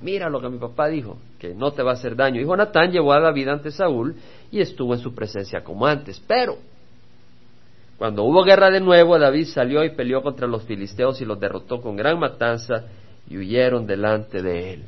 mira 0.02 0.30
lo 0.30 0.42
que 0.42 0.50
mi 0.50 0.58
papá 0.58 0.88
dijo, 0.88 1.18
que 1.38 1.54
no 1.54 1.72
te 1.74 1.84
va 1.84 1.92
a 1.92 1.94
hacer 1.94 2.16
daño. 2.16 2.42
Y 2.42 2.46
Jonatán 2.46 2.92
llevó 2.92 3.14
a 3.14 3.20
David 3.20 3.50
ante 3.50 3.70
Saúl 3.70 4.16
y 4.50 4.62
estuvo 4.62 4.96
en 4.96 5.00
su 5.00 5.14
presencia 5.14 5.64
como 5.64 5.86
antes. 5.86 6.20
Pero 6.26 6.58
cuando 7.98 8.24
hubo 8.24 8.44
guerra 8.44 8.70
de 8.70 8.80
nuevo, 8.80 9.18
David 9.18 9.48
salió 9.48 9.84
y 9.84 9.90
peleó 9.90 10.22
contra 10.22 10.48
los 10.48 10.64
filisteos 10.64 11.20
y 11.20 11.26
los 11.26 11.40
derrotó 11.40 11.82
con 11.82 11.96
gran 11.96 12.20
matanza 12.20 12.84
y 13.28 13.38
huyeron 13.38 13.88
delante 13.88 14.44
de 14.44 14.74
él. 14.74 14.84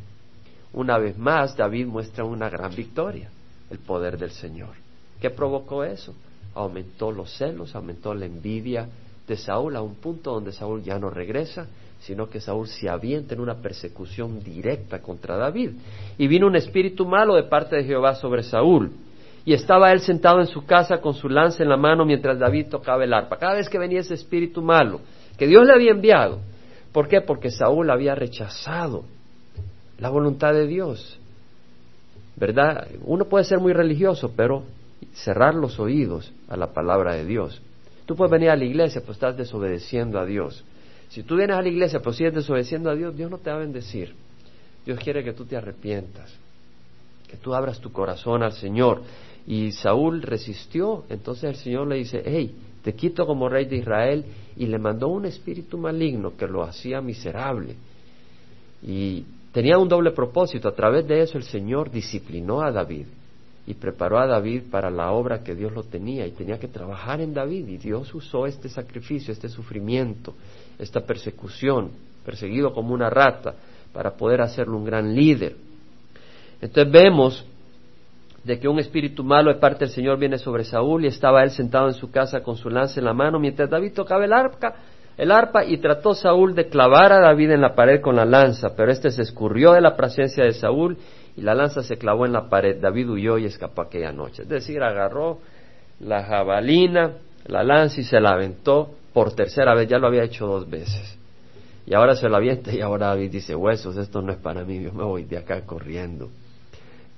Una 0.74 1.00
vez 1.00 1.18
más, 1.18 1.58
David 1.58 1.88
muestra 1.88 2.24
una 2.24 2.50
gran 2.50 2.76
victoria, 2.76 3.30
el 3.72 3.80
poder 3.80 4.20
del 4.20 4.30
Señor. 4.30 4.76
¿Qué 5.20 5.32
provocó 5.32 5.84
eso? 5.84 6.14
Aumentó 6.54 7.12
los 7.12 7.36
celos, 7.36 7.76
aumentó 7.76 8.14
la 8.14 8.28
envidia 8.28 8.88
de 9.28 9.38
Saúl 9.38 9.76
a 9.76 9.82
un 9.82 9.96
punto 9.96 10.32
donde 10.32 10.52
Saúl 10.52 10.84
ya 10.84 11.00
no 11.00 11.10
regresa, 11.10 11.68
sino 12.02 12.30
que 12.30 12.40
Saúl 12.40 12.68
se 12.68 12.90
avienta 12.90 13.34
en 13.34 13.42
una 13.42 13.56
persecución 13.56 14.44
directa 14.44 15.02
contra 15.02 15.36
David. 15.36 15.72
Y 16.20 16.28
vino 16.28 16.46
un 16.46 16.56
espíritu 16.56 17.08
malo 17.08 17.34
de 17.34 17.44
parte 17.44 17.76
de 17.76 17.86
Jehová 17.86 18.14
sobre 18.14 18.44
Saúl 18.44 18.92
y 19.50 19.54
estaba 19.54 19.92
él 19.92 20.02
sentado 20.02 20.42
en 20.42 20.46
su 20.46 20.64
casa 20.64 21.02
con 21.02 21.16
su 21.16 21.28
lanza 21.28 21.64
en 21.64 21.70
la 21.70 21.76
mano 21.76 22.06
mientras 22.06 22.38
David 22.38 22.68
tocaba 22.70 23.04
el 23.04 23.12
arpa. 23.12 23.40
Cada 23.40 23.56
vez 23.56 23.68
que 23.68 23.80
venía 23.80 24.02
ese 24.02 24.14
espíritu 24.14 24.62
malo, 24.62 25.02
que 25.40 25.48
Dios 25.48 25.66
le 25.66 25.74
había 25.74 25.90
enviado. 25.90 26.38
¿Por 26.92 27.08
qué? 27.08 27.22
Porque 27.22 27.50
Saúl 27.50 27.90
había 27.90 28.14
rechazado 28.14 29.06
la 29.98 30.12
voluntad 30.12 30.54
de 30.54 30.68
Dios. 30.68 31.20
¿Verdad? 32.36 32.90
Uno 33.02 33.26
puede 33.26 33.44
ser 33.44 33.58
muy 33.58 33.74
religioso, 33.74 34.34
pero 34.38 34.66
cerrar 35.14 35.56
los 35.56 35.80
oídos 35.80 36.32
a 36.48 36.56
la 36.56 36.68
palabra 36.68 37.16
de 37.16 37.26
Dios. 37.26 37.60
Tú 38.06 38.16
puedes 38.16 38.30
venir 38.30 38.52
a 38.52 38.56
la 38.56 38.66
iglesia, 38.66 39.02
pero 39.02 39.14
estás 39.14 39.36
desobedeciendo 39.36 40.20
a 40.20 40.28
Dios. 40.28 40.64
Si 41.08 41.24
tú 41.24 41.38
vienes 41.38 41.58
a 41.58 41.64
la 41.64 41.70
iglesia, 41.70 42.02
pero 42.02 42.14
sigues 42.14 42.36
desobedeciendo 42.36 42.92
a 42.92 42.94
Dios, 42.94 43.18
Dios 43.18 43.32
no 43.32 43.40
te 43.40 43.50
va 43.50 43.56
a 43.56 43.60
bendecir. 43.62 44.14
Dios 44.86 45.00
quiere 45.00 45.24
que 45.24 45.34
tú 45.34 45.46
te 45.46 45.58
arrepientas 45.58 46.38
que 47.30 47.38
tú 47.38 47.54
abras 47.54 47.80
tu 47.80 47.92
corazón 47.92 48.42
al 48.42 48.54
Señor. 48.54 49.04
Y 49.50 49.72
Saúl 49.72 50.22
resistió, 50.22 51.06
entonces 51.10 51.46
el 51.46 51.56
Señor 51.56 51.88
le 51.88 51.96
dice, 51.96 52.22
hey, 52.24 52.56
te 52.84 52.94
quito 52.94 53.26
como 53.26 53.50
rey 53.50 53.66
de 53.66 53.78
Israel 53.78 54.24
y 54.56 54.68
le 54.68 54.78
mandó 54.78 55.08
un 55.08 55.26
espíritu 55.26 55.76
maligno 55.76 56.38
que 56.38 56.46
lo 56.46 56.62
hacía 56.62 57.02
miserable. 57.02 57.76
Y 58.84 59.26
tenía 59.52 59.80
un 59.80 59.90
doble 59.90 60.12
propósito, 60.12 60.68
a 60.70 60.76
través 60.76 61.08
de 61.08 61.24
eso 61.24 61.40
el 61.40 61.46
Señor 61.46 61.90
disciplinó 61.90 62.62
a 62.62 62.72
David 62.72 63.08
y 63.66 63.74
preparó 63.74 64.20
a 64.20 64.28
David 64.28 64.66
para 64.70 64.92
la 64.92 65.12
obra 65.14 65.44
que 65.44 65.56
Dios 65.56 65.72
lo 65.72 65.82
tenía. 65.82 66.28
Y 66.28 66.32
tenía 66.32 66.60
que 66.60 66.68
trabajar 66.68 67.20
en 67.20 67.34
David. 67.34 67.68
Y 67.68 67.78
Dios 67.78 68.14
usó 68.16 68.46
este 68.46 68.70
sacrificio, 68.70 69.32
este 69.32 69.50
sufrimiento, 69.50 70.36
esta 70.78 71.02
persecución, 71.02 71.90
perseguido 72.24 72.72
como 72.72 72.94
una 72.94 73.10
rata, 73.10 73.56
para 73.94 74.16
poder 74.16 74.42
hacerlo 74.42 74.78
un 74.78 74.86
gran 74.86 75.16
líder. 75.16 75.56
Entonces 76.62 76.92
vemos 76.92 77.46
de 78.50 78.60
que 78.60 78.68
un 78.68 78.80
espíritu 78.80 79.24
malo 79.24 79.54
de 79.54 79.60
parte 79.60 79.86
del 79.86 79.94
Señor 79.94 80.18
viene 80.18 80.40
sobre 80.40 80.64
Saúl 80.64 81.06
y 81.06 81.08
estaba 81.08 81.44
él 81.44 81.52
sentado 81.52 81.88
en 81.88 81.94
su 81.94 82.10
casa 82.10 82.42
con 82.42 82.56
su 82.58 82.68
lanza 82.68 83.00
en 83.00 83.06
la 83.06 83.14
mano 83.14 83.38
mientras 83.38 83.70
David 83.70 83.94
tocaba 83.94 84.26
el 84.26 84.34
arpa, 84.34 84.74
el 85.20 85.32
arpa 85.32 85.64
y 85.66 85.78
trató 85.78 86.16
Saúl 86.16 86.56
de 86.56 86.68
clavar 86.68 87.14
a 87.14 87.20
David 87.20 87.52
en 87.52 87.62
la 87.62 87.76
pared 87.76 88.02
con 88.02 88.16
la 88.16 88.26
lanza, 88.26 88.76
pero 88.76 88.92
éste 88.92 89.12
se 89.12 89.22
escurrió 89.22 89.74
de 89.74 89.82
la 89.82 89.96
presencia 89.96 90.44
de 90.44 90.54
Saúl 90.54 90.98
y 91.38 91.42
la 91.42 91.54
lanza 91.54 91.84
se 91.84 92.00
clavó 92.00 92.26
en 92.26 92.34
la 92.34 92.50
pared. 92.50 92.82
David 92.82 93.12
huyó 93.12 93.38
y 93.38 93.46
escapó 93.46 93.84
aquella 93.84 94.12
noche. 94.12 94.42
Es 94.42 94.50
decir, 94.50 94.82
agarró 94.82 95.38
la 96.00 96.24
jabalina, 96.24 97.18
la 97.46 97.64
lanza 97.64 98.02
y 98.02 98.04
se 98.04 98.20
la 98.20 98.32
aventó 98.32 98.96
por 99.14 99.36
tercera 99.36 99.76
vez. 99.76 99.88
Ya 99.88 100.00
lo 100.00 100.08
había 100.08 100.24
hecho 100.24 100.48
dos 100.48 100.68
veces. 100.68 101.20
Y 101.86 101.94
ahora 101.94 102.16
se 102.16 102.28
la 102.28 102.38
avienta 102.38 102.74
y 102.74 102.82
ahora 102.82 103.10
David 103.10 103.30
dice, 103.30 103.56
huesos, 103.56 103.96
esto 103.96 104.24
no 104.24 104.32
es 104.32 104.40
para 104.40 104.64
mí, 104.64 104.82
yo 104.82 104.92
me 104.92 105.04
voy 105.04 105.26
de 105.26 105.38
acá 105.38 105.62
corriendo. 105.68 106.30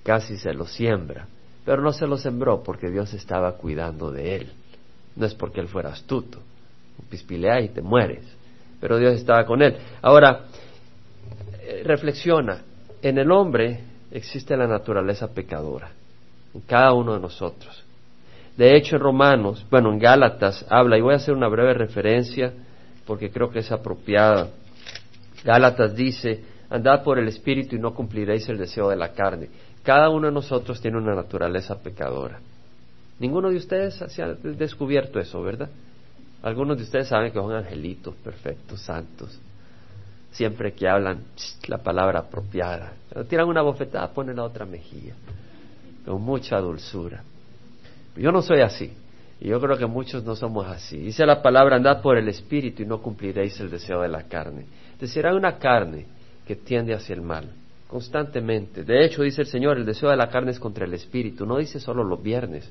Casi 0.04 0.38
se 0.38 0.54
lo 0.54 0.66
siembra. 0.66 1.28
Pero 1.66 1.82
no 1.82 1.92
se 1.92 2.08
lo 2.08 2.18
sembró 2.18 2.64
porque 2.64 2.90
Dios 2.90 3.14
estaba 3.14 3.54
cuidando 3.54 4.12
de 4.12 4.36
él. 4.36 4.52
No 5.16 5.26
es 5.26 5.36
porque 5.36 5.60
él 5.60 5.68
fuera 5.68 5.90
astuto. 5.90 6.40
Pispilea 7.10 7.62
y 7.62 7.70
te 7.70 7.82
mueres. 7.82 8.26
Pero 8.80 8.98
Dios 8.98 9.16
estaba 9.16 9.46
con 9.46 9.62
él. 9.62 9.78
Ahora, 10.02 10.46
eh, 11.62 11.84
reflexiona. 11.86 12.62
En 13.02 13.18
el 13.18 13.32
hombre 13.32 13.80
existe 14.12 14.56
la 14.56 14.68
naturaleza 14.68 15.34
pecadora, 15.34 15.92
en 16.54 16.62
cada 16.62 16.94
uno 16.94 17.14
de 17.14 17.20
nosotros. 17.20 17.84
De 18.58 18.76
hecho, 18.76 18.96
en 18.96 19.02
Romanos, 19.02 19.66
bueno, 19.72 19.92
en 19.92 20.00
Gálatas 20.00 20.66
habla, 20.70 20.98
y 20.98 21.02
voy 21.02 21.14
a 21.14 21.18
hacer 21.18 21.34
una 21.34 21.48
breve 21.48 21.74
referencia 21.74 22.54
porque 23.06 23.32
creo 23.32 23.50
que 23.50 23.60
es 23.60 23.72
apropiada. 23.72 24.50
Gálatas 25.44 25.96
dice, 25.96 26.44
andad 26.72 27.04
por 27.04 27.20
el 27.20 27.28
Espíritu 27.28 27.76
y 27.76 27.80
no 27.80 27.94
cumpliréis 27.94 28.50
el 28.50 28.58
deseo 28.58 28.90
de 28.90 28.96
la 28.96 29.10
carne. 29.10 29.50
Cada 29.84 30.10
uno 30.10 30.28
de 30.28 30.34
nosotros 30.34 30.82
tiene 30.82 30.98
una 30.98 31.14
naturaleza 31.14 31.80
pecadora. 31.80 32.40
Ninguno 33.20 33.52
de 33.52 33.58
ustedes 33.58 34.02
ha 34.02 34.26
descubierto 34.42 35.20
eso, 35.20 35.44
¿verdad? 35.44 35.70
Algunos 36.42 36.78
de 36.78 36.84
ustedes 36.84 37.08
saben 37.08 37.32
que 37.32 37.38
son 37.38 37.54
angelitos 37.54 38.16
perfectos, 38.16 38.82
santos 38.82 39.40
siempre 40.32 40.74
que 40.74 40.88
hablan 40.88 41.24
la 41.68 41.78
palabra 41.78 42.20
apropiada. 42.20 42.94
tiran 43.30 43.48
una 43.48 43.62
bofetada, 43.62 44.08
ponen 44.12 44.38
la 44.38 44.44
otra 44.44 44.66
mejilla, 44.66 45.14
con 46.06 46.22
mucha 46.22 46.58
dulzura. 46.60 47.24
Yo 48.16 48.32
no 48.32 48.42
soy 48.42 48.62
así, 48.62 48.92
y 49.40 49.50
yo 49.50 49.60
creo 49.60 49.78
que 49.78 49.86
muchos 49.86 50.24
no 50.24 50.36
somos 50.36 50.68
así. 50.68 50.98
Dice 50.98 51.26
la 51.26 51.42
palabra, 51.42 51.76
andad 51.76 52.02
por 52.02 52.18
el 52.18 52.28
Espíritu 52.30 52.84
y 52.84 52.86
no 52.86 53.02
cumpliréis 53.02 53.60
el 53.60 53.70
deseo 53.70 54.02
de 54.02 54.08
la 54.08 54.24
carne. 54.24 54.66
decir 55.00 55.26
una 55.26 55.58
carne 55.58 56.06
que 56.46 56.56
tiende 56.56 56.94
hacia 56.94 57.16
el 57.16 57.22
mal, 57.22 57.50
constantemente. 57.88 58.84
De 58.84 59.06
hecho, 59.06 59.24
dice 59.24 59.42
el 59.42 59.48
Señor, 59.48 59.78
el 59.78 59.86
deseo 59.86 60.10
de 60.10 60.18
la 60.18 60.30
carne 60.30 60.52
es 60.52 60.60
contra 60.60 60.86
el 60.86 60.94
Espíritu. 60.94 61.46
No 61.46 61.58
dice 61.58 61.80
solo 61.80 62.04
los 62.04 62.22
viernes, 62.22 62.70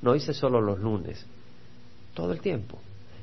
no 0.00 0.12
dice 0.14 0.34
solo 0.34 0.60
los 0.60 0.78
lunes, 0.78 1.24
todo 2.14 2.32
el 2.32 2.40
tiempo. 2.40 2.78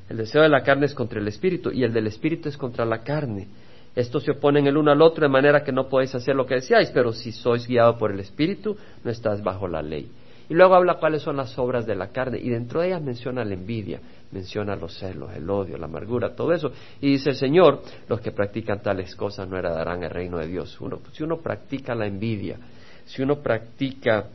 El 0.08 0.16
deseo 0.16 0.42
de 0.42 0.48
la 0.48 0.62
carne 0.62 0.86
es 0.86 0.94
contra 0.94 1.20
el 1.20 1.28
Espíritu 1.28 1.70
y 1.70 1.84
el 1.84 1.92
del 1.92 2.08
Espíritu 2.08 2.48
es 2.48 2.56
contra 2.56 2.84
la 2.84 3.02
carne. 3.02 3.46
Estos 3.94 4.24
se 4.24 4.32
oponen 4.32 4.66
el 4.66 4.76
uno 4.76 4.90
al 4.90 5.02
otro 5.02 5.22
de 5.22 5.32
manera 5.32 5.62
que 5.62 5.72
no 5.72 5.88
podéis 5.88 6.14
hacer 6.14 6.34
lo 6.34 6.46
que 6.46 6.54
deseáis, 6.54 6.90
pero 6.90 7.12
si 7.12 7.32
sois 7.32 7.66
guiados 7.66 7.96
por 7.96 8.12
el 8.12 8.20
Espíritu, 8.20 8.76
no 9.04 9.10
estás 9.10 9.42
bajo 9.42 9.68
la 9.68 9.82
ley. 9.82 10.10
Y 10.48 10.54
luego 10.54 10.74
habla 10.74 10.94
cuáles 10.94 11.22
son 11.22 11.36
las 11.36 11.56
obras 11.58 11.86
de 11.86 11.94
la 11.94 12.08
carne, 12.08 12.38
y 12.38 12.50
dentro 12.50 12.80
de 12.80 12.88
ellas 12.88 13.02
menciona 13.02 13.44
la 13.44 13.54
envidia, 13.54 14.00
menciona 14.32 14.76
los 14.76 14.98
celos, 14.98 15.32
el 15.34 15.48
odio, 15.48 15.76
la 15.76 15.86
amargura, 15.86 16.34
todo 16.34 16.52
eso. 16.52 16.72
Y 17.00 17.12
dice 17.12 17.30
el 17.30 17.36
Señor, 17.36 17.82
los 18.08 18.20
que 18.20 18.32
practican 18.32 18.80
tales 18.80 19.14
cosas 19.16 19.48
no 19.48 19.58
heredarán 19.58 20.02
el 20.02 20.10
reino 20.10 20.38
de 20.38 20.46
Dios. 20.46 20.78
si 21.12 21.22
uno 21.22 21.38
practica 21.38 21.94
la 21.94 22.06
envidia, 22.06 22.58
si 23.06 23.22
uno 23.22 23.40
practica 23.40 24.26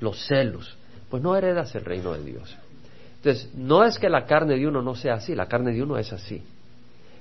los 0.00 0.26
celos, 0.26 0.76
pues 1.08 1.22
no 1.22 1.36
heredas 1.36 1.74
el 1.74 1.84
reino 1.84 2.12
de 2.12 2.24
Dios. 2.24 2.56
Entonces, 3.16 3.54
no 3.54 3.84
es 3.84 3.98
que 3.98 4.08
la 4.08 4.26
carne 4.26 4.56
de 4.56 4.66
uno 4.66 4.82
no 4.82 4.94
sea 4.94 5.14
así, 5.14 5.34
la 5.34 5.46
carne 5.46 5.72
de 5.72 5.82
uno 5.82 5.96
es 5.96 6.12
así 6.12 6.42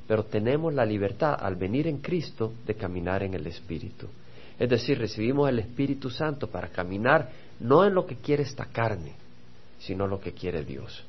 pero 0.07 0.25
tenemos 0.25 0.73
la 0.73 0.85
libertad 0.85 1.35
al 1.39 1.55
venir 1.55 1.87
en 1.87 1.99
Cristo 1.99 2.53
de 2.65 2.75
caminar 2.75 3.23
en 3.23 3.33
el 3.33 3.47
Espíritu. 3.47 4.07
Es 4.59 4.69
decir, 4.69 4.99
recibimos 4.99 5.49
el 5.49 5.59
Espíritu 5.59 6.09
Santo 6.09 6.47
para 6.47 6.67
caminar 6.67 7.29
no 7.59 7.85
en 7.85 7.93
lo 7.93 8.05
que 8.05 8.17
quiere 8.17 8.43
esta 8.43 8.65
carne, 8.65 9.13
sino 9.79 10.07
lo 10.07 10.19
que 10.19 10.33
quiere 10.33 10.63
Dios. 10.63 11.03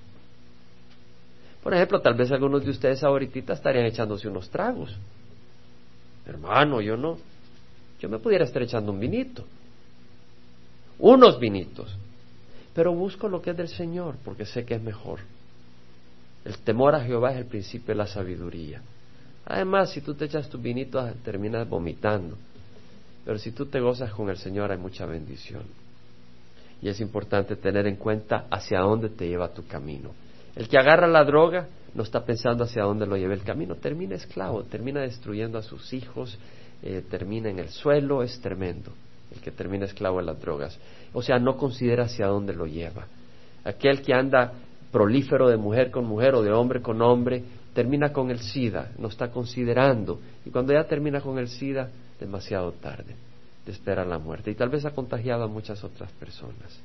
Por 1.64 1.72
ejemplo, 1.72 1.98
tal 2.02 2.12
vez 2.12 2.30
algunos 2.30 2.62
de 2.62 2.70
ustedes 2.70 3.02
ahorita 3.02 3.54
estarían 3.54 3.86
echándose 3.86 4.28
unos 4.28 4.50
tragos. 4.50 4.94
Hermano, 6.26 6.82
yo 6.82 6.94
no. 6.94 7.16
Yo 7.98 8.10
me 8.10 8.18
pudiera 8.18 8.44
estar 8.44 8.62
echando 8.62 8.92
un 8.92 9.00
vinito. 9.00 9.46
Unos 10.98 11.40
vinitos. 11.40 11.96
Pero 12.74 12.92
busco 12.92 13.28
lo 13.28 13.40
que 13.40 13.52
es 13.52 13.56
del 13.56 13.68
Señor 13.68 14.16
porque 14.22 14.44
sé 14.44 14.66
que 14.66 14.74
es 14.74 14.82
mejor. 14.82 15.20
El 16.44 16.58
temor 16.58 16.94
a 16.94 17.00
Jehová 17.00 17.32
es 17.32 17.38
el 17.38 17.46
principio 17.46 17.94
de 17.94 17.98
la 17.98 18.06
sabiduría. 18.06 18.82
Además, 19.46 19.90
si 19.90 20.02
tú 20.02 20.14
te 20.14 20.26
echas 20.26 20.50
tu 20.50 20.58
vinito, 20.58 21.00
ah, 21.00 21.14
terminas 21.24 21.66
vomitando. 21.66 22.36
Pero 23.24 23.38
si 23.38 23.52
tú 23.52 23.64
te 23.64 23.80
gozas 23.80 24.12
con 24.12 24.28
el 24.28 24.36
Señor, 24.36 24.70
hay 24.70 24.76
mucha 24.76 25.06
bendición. 25.06 25.62
Y 26.82 26.90
es 26.90 27.00
importante 27.00 27.56
tener 27.56 27.86
en 27.86 27.96
cuenta 27.96 28.48
hacia 28.50 28.80
dónde 28.80 29.08
te 29.08 29.26
lleva 29.26 29.48
tu 29.48 29.66
camino. 29.66 30.10
El 30.56 30.68
que 30.68 30.78
agarra 30.78 31.06
la 31.06 31.24
droga 31.24 31.68
no 31.94 32.02
está 32.02 32.24
pensando 32.24 32.64
hacia 32.64 32.82
dónde 32.84 33.06
lo 33.06 33.16
lleva 33.16 33.34
el 33.34 33.42
camino. 33.42 33.76
Termina 33.76 34.14
esclavo, 34.14 34.64
termina 34.64 35.00
destruyendo 35.00 35.58
a 35.58 35.62
sus 35.62 35.92
hijos, 35.92 36.38
eh, 36.82 37.02
termina 37.08 37.50
en 37.50 37.58
el 37.58 37.68
suelo, 37.68 38.22
es 38.22 38.40
tremendo. 38.40 38.92
El 39.34 39.40
que 39.40 39.50
termina 39.50 39.86
esclavo 39.86 40.18
de 40.18 40.26
las 40.26 40.40
drogas. 40.40 40.78
O 41.12 41.22
sea, 41.22 41.38
no 41.38 41.56
considera 41.56 42.04
hacia 42.04 42.26
dónde 42.26 42.54
lo 42.54 42.66
lleva. 42.66 43.06
Aquel 43.64 44.02
que 44.02 44.14
anda 44.14 44.52
prolífero 44.92 45.48
de 45.48 45.56
mujer 45.56 45.90
con 45.90 46.04
mujer 46.04 46.36
o 46.36 46.42
de 46.42 46.52
hombre 46.52 46.80
con 46.80 47.02
hombre, 47.02 47.42
termina 47.72 48.12
con 48.12 48.30
el 48.30 48.38
SIDA, 48.38 48.92
no 48.98 49.08
está 49.08 49.32
considerando. 49.32 50.20
Y 50.44 50.50
cuando 50.50 50.72
ya 50.72 50.84
termina 50.84 51.20
con 51.20 51.38
el 51.38 51.48
SIDA, 51.48 51.90
demasiado 52.20 52.70
tarde, 52.72 53.16
de 53.66 53.72
espera 53.72 54.04
la 54.04 54.18
muerte. 54.18 54.52
Y 54.52 54.54
tal 54.54 54.68
vez 54.68 54.84
ha 54.84 54.92
contagiado 54.92 55.42
a 55.42 55.48
muchas 55.48 55.82
otras 55.82 56.12
personas. 56.12 56.80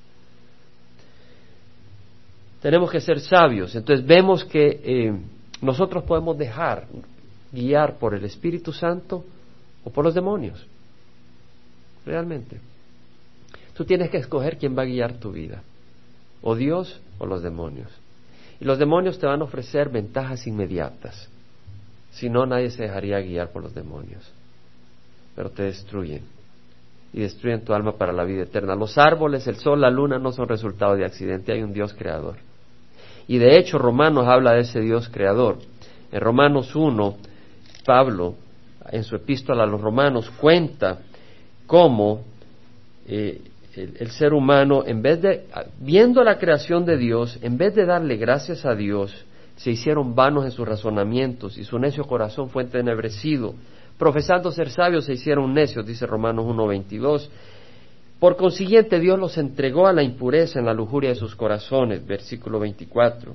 Tenemos 2.62 2.92
que 2.92 3.00
ser 3.00 3.20
sabios. 3.20 3.75
Entonces 3.75 4.06
vemos 4.06 4.44
que 4.44 4.82
eh, 4.84 5.13
nosotros 5.62 6.04
podemos 6.04 6.38
dejar 6.38 6.88
guiar 7.51 7.98
por 7.98 8.13
el 8.13 8.25
Espíritu 8.25 8.72
Santo 8.72 9.24
o 9.84 9.89
por 9.89 10.04
los 10.04 10.13
demonios. 10.13 10.66
Realmente. 12.06 12.60
Tú 13.74 13.86
tienes 13.86 14.10
que 14.10 14.18
escoger 14.18 14.58
quién 14.58 14.78
va 14.78 14.82
a 14.82 14.86
guiar 14.86 15.13
tu 15.20 15.32
vida. 15.32 15.62
O 16.42 16.56
Dios 16.56 17.00
o 17.18 17.25
los 17.25 17.42
demonios. 17.42 17.89
Y 18.60 18.66
los 18.66 18.78
demonios 18.78 19.20
te 19.20 19.25
van 19.25 19.42
a 19.42 19.46
ofrecer 19.46 19.89
ventajas 19.89 20.46
inmediatas. 20.48 21.30
Si 22.12 22.30
no, 22.30 22.46
nadie 22.46 22.72
se 22.72 22.84
dejaría 22.84 23.20
guiar 23.22 23.51
por 23.51 23.63
los 23.63 23.74
demonios. 23.74 24.30
Pero 25.36 25.50
te 25.50 25.63
destruyen. 25.63 26.24
Y 27.13 27.22
destruyen 27.22 27.63
tu 27.63 27.74
alma 27.74 27.94
para 27.94 28.12
la 28.12 28.25
vida 28.25 28.44
eterna. 28.44 28.75
Los 28.75 28.98
árboles, 28.98 29.48
el 29.48 29.56
sol, 29.56 29.80
la 29.80 29.89
luna 29.89 30.20
no 30.20 30.32
son 30.32 30.48
resultado 30.48 30.96
de 30.96 31.06
accidente. 31.06 31.54
Hay 31.54 31.63
un 31.63 31.72
Dios 31.72 31.94
creador. 31.94 32.49
Y 33.30 33.38
de 33.38 33.60
hecho, 33.60 33.78
Romanos 33.78 34.28
habla 34.28 34.54
de 34.54 34.62
ese 34.62 34.82
Dios 34.82 35.08
creador. 35.08 35.60
En 36.12 36.20
Romanos 36.20 36.76
1, 36.76 37.16
Pablo, 37.86 38.34
en 38.90 39.04
su 39.04 39.16
epístola 39.16 39.64
a 39.64 39.68
los 39.68 39.80
Romanos, 39.80 40.32
cuenta 40.42 40.98
cómo 41.68 42.24
eh, 43.08 43.40
el, 43.76 44.10
ser 44.10 44.34
humano, 44.34 44.84
en 44.84 45.04
vez 45.04 45.22
de, 45.22 45.46
viendo 45.80 46.24
la 46.24 46.40
creación 46.40 46.86
de 46.86 46.98
Dios, 46.98 47.38
en 47.44 47.56
vez 47.56 47.76
de 47.76 47.86
darle 47.86 48.18
gracias 48.18 48.66
a 48.66 48.74
Dios, 48.74 49.14
se 49.58 49.70
hicieron 49.70 50.16
vanos 50.16 50.46
en 50.46 50.52
sus 50.52 50.68
razonamientos 50.68 51.56
y 51.60 51.66
su 51.66 51.78
necio 51.78 52.06
corazón 52.06 52.50
fue 52.50 52.64
entenebrecido. 52.64 53.54
Profesando 54.00 54.52
ser 54.52 54.72
sabios 54.72 55.06
se 55.06 55.14
hicieron 55.14 55.54
necios, 55.54 55.86
dice 55.86 56.08
Romanos 56.08 56.46
1.22. 56.48 57.30
Por 58.20 58.36
consiguiente, 58.36 59.00
Dios 59.00 59.18
los 59.18 59.38
entregó 59.38 59.88
a 59.88 59.94
la 59.94 60.04
impureza 60.04 60.60
en 60.60 60.66
la 60.66 60.74
lujuria 60.74 61.12
de 61.12 61.16
sus 61.16 61.36
corazones, 61.36 62.06
versículo 62.06 62.60
24. 62.60 63.34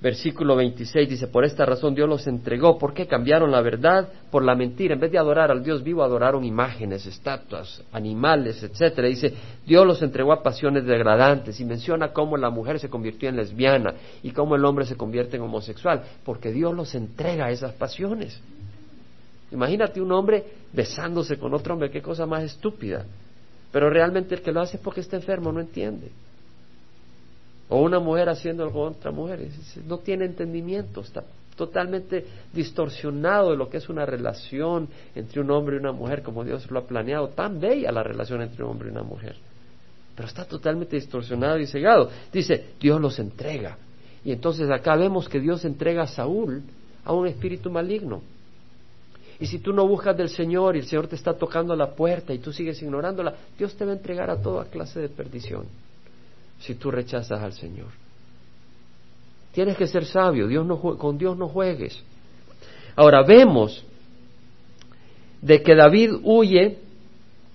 versículo 0.00 0.56
26 0.56 1.08
dice, 1.08 1.28
por 1.28 1.44
esta 1.44 1.64
razón 1.64 1.94
Dios 1.94 2.08
los 2.08 2.26
entregó. 2.26 2.78
¿Por 2.78 2.92
qué 2.92 3.06
cambiaron 3.06 3.50
la 3.50 3.62
verdad 3.62 4.08
por 4.30 4.44
la 4.44 4.54
mentira? 4.54 4.94
En 4.94 5.00
vez 5.00 5.10
de 5.10 5.18
adorar 5.18 5.50
al 5.50 5.62
Dios 5.62 5.82
vivo, 5.82 6.02
adoraron 6.02 6.44
imágenes, 6.44 7.06
estatuas, 7.06 7.82
animales, 7.92 8.62
etcétera. 8.62 9.08
Dice, 9.08 9.32
Dios 9.66 9.86
los 9.86 10.02
entregó 10.02 10.32
a 10.32 10.42
pasiones 10.42 10.84
degradantes 10.84 11.58
y 11.60 11.64
menciona 11.64 12.12
cómo 12.12 12.36
la 12.36 12.50
mujer 12.50 12.78
se 12.80 12.90
convirtió 12.90 13.30
en 13.30 13.36
lesbiana 13.36 13.94
y 14.22 14.32
cómo 14.32 14.56
el 14.56 14.64
hombre 14.64 14.84
se 14.84 14.96
convierte 14.96 15.36
en 15.36 15.42
homosexual, 15.42 16.02
porque 16.24 16.50
Dios 16.50 16.74
los 16.74 16.94
entrega 16.94 17.46
a 17.46 17.50
esas 17.50 17.72
pasiones. 17.72 18.40
Imagínate 19.52 20.02
un 20.02 20.12
hombre 20.12 20.44
besándose 20.72 21.38
con 21.38 21.54
otro 21.54 21.74
hombre, 21.74 21.90
qué 21.90 22.02
cosa 22.02 22.26
más 22.26 22.42
estúpida. 22.42 23.06
Pero 23.74 23.90
realmente 23.90 24.36
el 24.36 24.40
que 24.40 24.52
lo 24.52 24.60
hace 24.60 24.76
es 24.76 24.82
porque 24.84 25.00
está 25.00 25.16
enfermo, 25.16 25.50
no 25.50 25.58
entiende. 25.58 26.12
O 27.68 27.82
una 27.82 27.98
mujer 27.98 28.28
haciendo 28.28 28.62
algo 28.62 28.84
con 28.84 28.92
otra 28.92 29.10
mujer. 29.10 29.48
No 29.84 29.98
tiene 29.98 30.26
entendimiento, 30.26 31.00
está 31.00 31.24
totalmente 31.56 32.24
distorsionado 32.52 33.50
de 33.50 33.56
lo 33.56 33.68
que 33.68 33.78
es 33.78 33.88
una 33.88 34.06
relación 34.06 34.86
entre 35.16 35.40
un 35.40 35.50
hombre 35.50 35.74
y 35.74 35.80
una 35.80 35.90
mujer, 35.90 36.22
como 36.22 36.44
Dios 36.44 36.70
lo 36.70 36.78
ha 36.78 36.86
planeado. 36.86 37.30
Tan 37.30 37.58
bella 37.58 37.90
la 37.90 38.04
relación 38.04 38.42
entre 38.42 38.62
un 38.62 38.70
hombre 38.70 38.90
y 38.90 38.92
una 38.92 39.02
mujer. 39.02 39.34
Pero 40.14 40.28
está 40.28 40.44
totalmente 40.44 40.94
distorsionado 40.94 41.58
y 41.58 41.66
cegado. 41.66 42.10
Dice, 42.32 42.74
Dios 42.78 43.00
los 43.00 43.18
entrega. 43.18 43.76
Y 44.24 44.30
entonces 44.30 44.70
acá 44.70 44.94
vemos 44.94 45.28
que 45.28 45.40
Dios 45.40 45.64
entrega 45.64 46.04
a 46.04 46.06
Saúl 46.06 46.62
a 47.04 47.12
un 47.12 47.26
espíritu 47.26 47.72
maligno. 47.72 48.22
Y 49.40 49.46
si 49.46 49.58
tú 49.58 49.72
no 49.72 49.86
buscas 49.86 50.16
del 50.16 50.28
Señor 50.28 50.76
y 50.76 50.80
el 50.80 50.86
Señor 50.86 51.08
te 51.08 51.16
está 51.16 51.34
tocando 51.34 51.74
la 51.74 51.94
puerta 51.94 52.32
y 52.32 52.38
tú 52.38 52.52
sigues 52.52 52.80
ignorándola, 52.82 53.34
Dios 53.58 53.74
te 53.74 53.84
va 53.84 53.92
a 53.92 53.96
entregar 53.96 54.30
a 54.30 54.40
toda 54.40 54.66
clase 54.66 55.00
de 55.00 55.08
perdición 55.08 55.64
si 56.60 56.74
tú 56.74 56.90
rechazas 56.90 57.42
al 57.42 57.52
Señor. 57.52 57.88
Tienes 59.52 59.76
que 59.76 59.86
ser 59.86 60.04
sabio, 60.04 60.48
Dios 60.48 60.66
no, 60.66 60.80
con 60.80 61.18
Dios 61.18 61.36
no 61.36 61.48
juegues. 61.48 62.02
Ahora 62.96 63.22
vemos 63.22 63.84
de 65.40 65.62
que 65.62 65.74
David 65.74 66.12
huye 66.22 66.78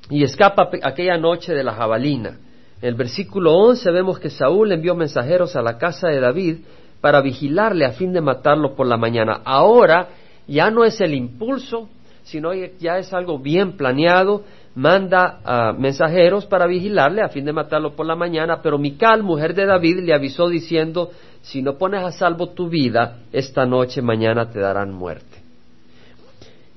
y 0.10 0.24
escapa 0.24 0.70
aquella 0.84 1.18
noche 1.18 1.54
de 1.54 1.64
la 1.64 1.74
jabalina. 1.74 2.38
En 2.82 2.90
el 2.90 2.96
versículo 2.96 3.54
11 3.54 3.92
vemos 3.92 4.20
que 4.20 4.30
Saúl 4.30 4.72
envió 4.72 4.96
mensajeros 4.96 5.56
a 5.56 5.62
la 5.62 5.78
casa 5.78 6.08
de 6.08 6.20
David 6.20 6.58
para 7.02 7.22
vigilarle 7.22 7.86
a 7.86 7.92
fin 7.92 8.14
de 8.14 8.22
matarlo 8.22 8.76
por 8.76 8.88
la 8.88 8.98
mañana. 8.98 9.42
Ahora 9.44 10.10
ya 10.50 10.72
no 10.72 10.84
es 10.84 11.00
el 11.02 11.14
impulso, 11.14 11.90
sino 12.24 12.54
ya 12.54 12.98
es 12.98 13.14
algo 13.14 13.40
bien 13.40 13.74
planeado, 13.78 14.44
manda 14.76 15.74
mensajeros 15.78 16.46
para 16.46 16.68
vigilarle 16.68 17.22
a 17.22 17.30
fin 17.30 17.46
de 17.46 17.54
matarlo 17.54 17.96
por 17.96 18.06
la 18.06 18.16
mañana, 18.16 18.62
pero 18.62 18.78
Mical, 18.78 19.24
mujer 19.24 19.54
de 19.54 19.66
David, 19.66 20.00
le 20.02 20.14
avisó 20.14 20.48
diciendo, 20.48 21.12
si 21.42 21.62
no 21.62 21.78
pones 21.78 22.04
a 22.04 22.12
salvo 22.12 22.50
tu 22.50 22.70
vida, 22.70 23.20
esta 23.32 23.66
noche, 23.66 24.02
mañana 24.02 24.50
te 24.50 24.60
darán 24.60 24.92
muerte. 24.92 25.38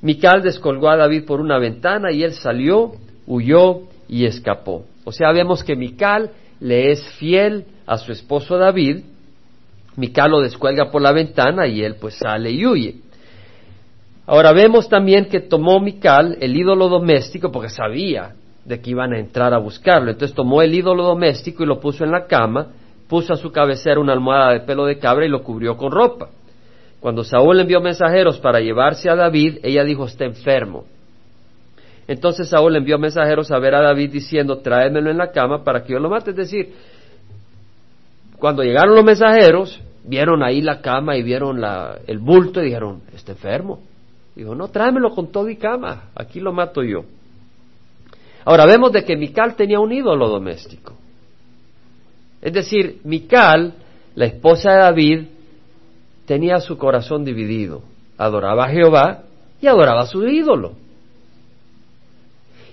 Mical 0.01 0.43
descolgó 0.43 0.89
a 0.89 0.97
David 0.97 1.25
por 1.25 1.41
una 1.41 1.59
ventana 1.59 2.11
y 2.11 2.25
él 2.25 2.33
salió, 2.33 2.93
huyó 3.27 3.83
y 4.09 4.25
escapó. 4.25 4.85
O 5.05 5.13
sea, 5.13 5.33
vemos 5.33 5.63
que 5.63 5.77
Mical 5.77 6.31
le 6.61 6.91
es 6.91 7.03
fiel 7.19 7.67
a 7.87 7.99
su 7.99 8.11
esposo 8.11 8.57
David, 8.57 9.05
Mical 9.97 10.31
lo 10.31 10.41
descuelga 10.41 10.91
por 10.91 11.03
la 11.03 11.13
ventana 11.13 11.67
y 11.67 11.83
él 11.85 11.97
pues 12.01 12.15
sale 12.15 12.51
y 12.51 12.67
huye. 12.67 12.97
Ahora 14.27 14.53
vemos 14.53 14.89
también 14.89 15.27
que 15.27 15.41
tomó 15.41 15.81
Mical 15.81 16.37
el 16.41 16.57
ídolo 16.57 16.89
doméstico 16.89 17.51
porque 17.51 17.69
sabía 17.69 18.35
de 18.65 18.81
que 18.81 18.91
iban 18.91 19.13
a 19.13 19.19
entrar 19.19 19.53
a 19.53 19.59
buscarlo. 19.59 20.11
Entonces 20.11 20.35
tomó 20.35 20.63
el 20.63 20.75
ídolo 20.75 21.03
doméstico 21.03 21.65
y 21.65 21.67
lo 21.67 21.81
puso 21.81 22.05
en 22.05 22.13
la 22.13 22.27
cama, 22.27 22.69
puso 23.09 23.33
a 23.33 23.37
su 23.37 23.51
cabecera 23.51 24.01
una 24.01 24.13
almohada 24.13 24.53
de 24.53 24.61
pelo 24.61 24.87
de 24.87 24.99
cabra 24.99 25.27
y 25.27 25.29
lo 25.29 25.43
cubrió 25.43 25.77
con 25.77 25.91
ropa. 25.91 26.29
Cuando 27.01 27.25
Saúl 27.25 27.59
envió 27.59 27.81
mensajeros 27.81 28.39
para 28.39 28.61
llevarse 28.61 29.11
a 29.11 29.17
David, 29.17 29.59
ella 29.65 29.83
dijo, 29.83 30.05
está 30.05 30.25
enfermo. 30.25 30.85
Entonces 32.07 32.49
Saúl 32.49 32.77
envió 32.77 32.99
mensajeros 32.99 33.51
a 33.51 33.59
ver 33.59 33.75
a 33.75 33.83
David 33.83 34.13
diciendo, 34.13 34.59
tráemelo 34.59 35.11
en 35.11 35.19
la 35.19 35.33
cama 35.33 35.65
para 35.65 35.83
que 35.83 35.95
yo 35.95 35.99
lo 35.99 36.09
mate. 36.09 36.31
Es 36.31 36.37
decir, 36.37 36.75
cuando 38.39 38.63
llegaron 38.63 38.95
los 38.95 39.05
mensajeros, 39.05 39.81
vieron 40.05 40.45
ahí 40.45 40.63
la 40.63 40.81
cama 40.81 41.17
y 41.17 41.25
vieron 41.25 41.61
el 42.07 42.19
bulto 42.19 42.61
y 42.61 42.67
dijeron, 42.67 43.03
está 43.15 43.33
enfermo. 43.33 43.81
Dijo, 44.35 44.55
no, 44.55 44.69
tráemelo 44.69 45.11
con 45.15 45.31
todo 45.31 45.49
y 45.49 45.57
cama, 45.57 46.11
aquí 46.15 46.41
lo 46.41 46.53
mato 46.53 46.83
yo. 46.83 47.05
Ahora 48.45 48.67
vemos 48.67 48.93
de 48.93 49.05
que 49.05 49.17
Mical 49.17 49.55
tenía 49.57 49.79
un 49.79 49.93
ídolo 49.93 50.29
doméstico. 50.29 50.95
Es 52.41 52.53
decir, 52.53 53.01
Mical, 53.05 53.75
la 54.15 54.25
esposa 54.27 54.73
de 54.73 54.79
David, 54.79 55.27
tenía 56.27 56.59
su 56.61 56.77
corazón 56.77 57.25
dividido. 57.25 57.83
Adoraba 58.19 58.65
a 58.65 58.69
Jehová 58.71 59.23
y 59.61 59.67
adoraba 59.67 60.03
a 60.03 60.07
su 60.07 60.27
ídolo. 60.27 60.73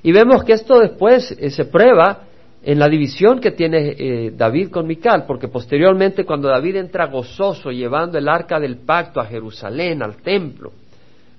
Y 0.02 0.12
vemos 0.12 0.44
que 0.44 0.54
esto 0.54 0.80
después 0.80 1.32
eh, 1.32 1.50
se 1.50 1.66
prueba 1.66 2.24
en 2.64 2.80
la 2.80 2.88
división 2.88 3.40
que 3.40 3.52
tiene 3.52 3.96
eh, 3.98 4.34
David 4.36 4.70
con 4.70 4.88
Mical, 4.88 5.26
porque 5.26 5.48
posteriormente 5.48 6.26
cuando 6.26 6.50
David 6.50 6.78
entra 6.78 7.08
gozoso 7.08 7.70
llevando 7.70 8.18
el 8.18 8.28
arca 8.28 8.60
del 8.60 8.78
pacto 8.78 9.20
a 9.20 9.26
Jerusalén, 9.26 10.02
al 10.02 10.18
templo, 10.18 10.72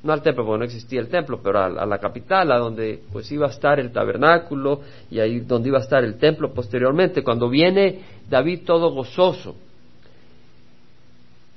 no 0.02 0.12
al 0.12 0.22
templo 0.22 0.46
porque 0.46 0.58
no 0.58 0.64
existía 0.64 1.00
el 1.00 1.08
templo, 1.08 1.40
pero 1.42 1.58
a, 1.58 1.86
la 1.86 1.98
capital, 1.98 2.50
a 2.52 2.58
donde 2.58 3.02
pues 3.12 3.30
iba 3.32 3.46
a 3.46 3.50
estar 3.50 3.78
el 3.78 3.92
tabernáculo 3.92 4.80
y 5.10 5.20
ahí 5.20 5.40
donde 5.40 5.68
iba 5.68 5.78
a 5.78 5.82
estar 5.82 6.02
el 6.04 6.16
templo 6.16 6.54
posteriormente. 6.54 7.22
Cuando 7.22 7.50
viene 7.50 8.00
David 8.28 8.60
todo 8.64 8.92
gozoso, 8.92 9.54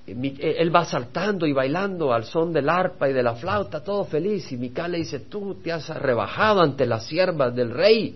eh, 0.05 0.55
él 0.59 0.75
va 0.75 0.83
saltando 0.83 1.47
y 1.47 1.53
bailando 1.53 2.11
al 2.11 2.25
son 2.25 2.51
del 2.51 2.67
arpa 2.67 3.09
y 3.09 3.13
de 3.13 3.23
la 3.23 3.35
flauta, 3.35 3.81
todo 3.81 4.03
feliz, 4.03 4.51
y 4.51 4.57
Mical 4.57 4.91
le 4.91 4.97
dice, 4.99 5.21
tú 5.21 5.55
te 5.63 5.71
has 5.71 5.87
rebajado 5.89 6.61
ante 6.61 6.85
las 6.85 7.07
siervas 7.07 7.55
del 7.55 7.71
rey, 7.71 8.15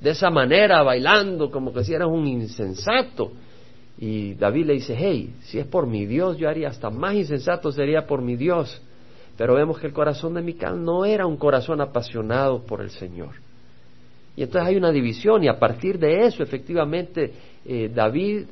de 0.00 0.10
esa 0.10 0.28
manera, 0.28 0.82
bailando 0.82 1.50
como 1.50 1.72
que 1.72 1.84
si 1.84 1.94
eras 1.94 2.08
un 2.08 2.26
insensato. 2.26 3.32
Y 3.96 4.34
David 4.34 4.66
le 4.66 4.72
dice, 4.74 4.94
hey, 4.98 5.34
si 5.44 5.58
es 5.58 5.66
por 5.66 5.86
mi 5.86 6.04
Dios, 6.04 6.36
yo 6.36 6.48
haría 6.48 6.68
hasta 6.68 6.90
más 6.90 7.14
insensato 7.14 7.72
sería 7.72 8.06
por 8.06 8.20
mi 8.20 8.36
Dios. 8.36 8.82
Pero 9.36 9.54
vemos 9.54 9.78
que 9.78 9.86
el 9.86 9.92
corazón 9.92 10.34
de 10.34 10.42
Mical 10.42 10.82
no 10.82 11.04
era 11.04 11.26
un 11.26 11.36
corazón 11.36 11.80
apasionado 11.80 12.62
por 12.62 12.80
el 12.80 12.90
Señor. 12.90 13.32
Y 14.36 14.42
entonces 14.42 14.68
hay 14.68 14.76
una 14.76 14.90
división 14.90 15.44
y 15.44 15.48
a 15.48 15.58
partir 15.58 15.98
de 15.98 16.26
eso 16.26 16.42
efectivamente 16.42 17.32
eh, 17.64 17.90
David 17.92 18.46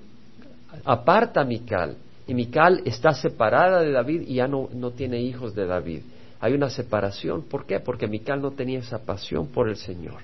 aparta 0.85 1.41
a 1.41 1.45
Mical 1.45 1.97
y 2.27 2.35
Mical 2.35 2.83
está 2.85 3.13
separada 3.13 3.81
de 3.83 3.91
David 3.91 4.23
y 4.27 4.35
ya 4.35 4.47
no, 4.47 4.69
no, 4.73 4.93
tiene 4.93 5.21
hijos 5.21 5.55
de 5.55 5.67
David. 5.67 6.03
Hay 6.41 6.55
una 6.55 6.71
separación. 6.71 7.43
¿Por 7.43 7.67
qué? 7.67 7.81
Porque 7.81 8.07
Mical 8.07 8.41
no 8.41 8.53
tenía 8.53 8.79
esa 8.79 9.05
pasión 9.05 9.49
por 9.49 9.69
el 9.69 9.77
Señor 9.77 10.21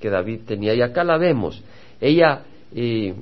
que 0.00 0.10
David 0.10 0.40
tenía. 0.46 0.74
Y 0.74 0.82
acá 0.82 1.04
la 1.04 1.18
vemos. 1.18 1.62
Ella 2.00 2.42
eh, 2.74 3.14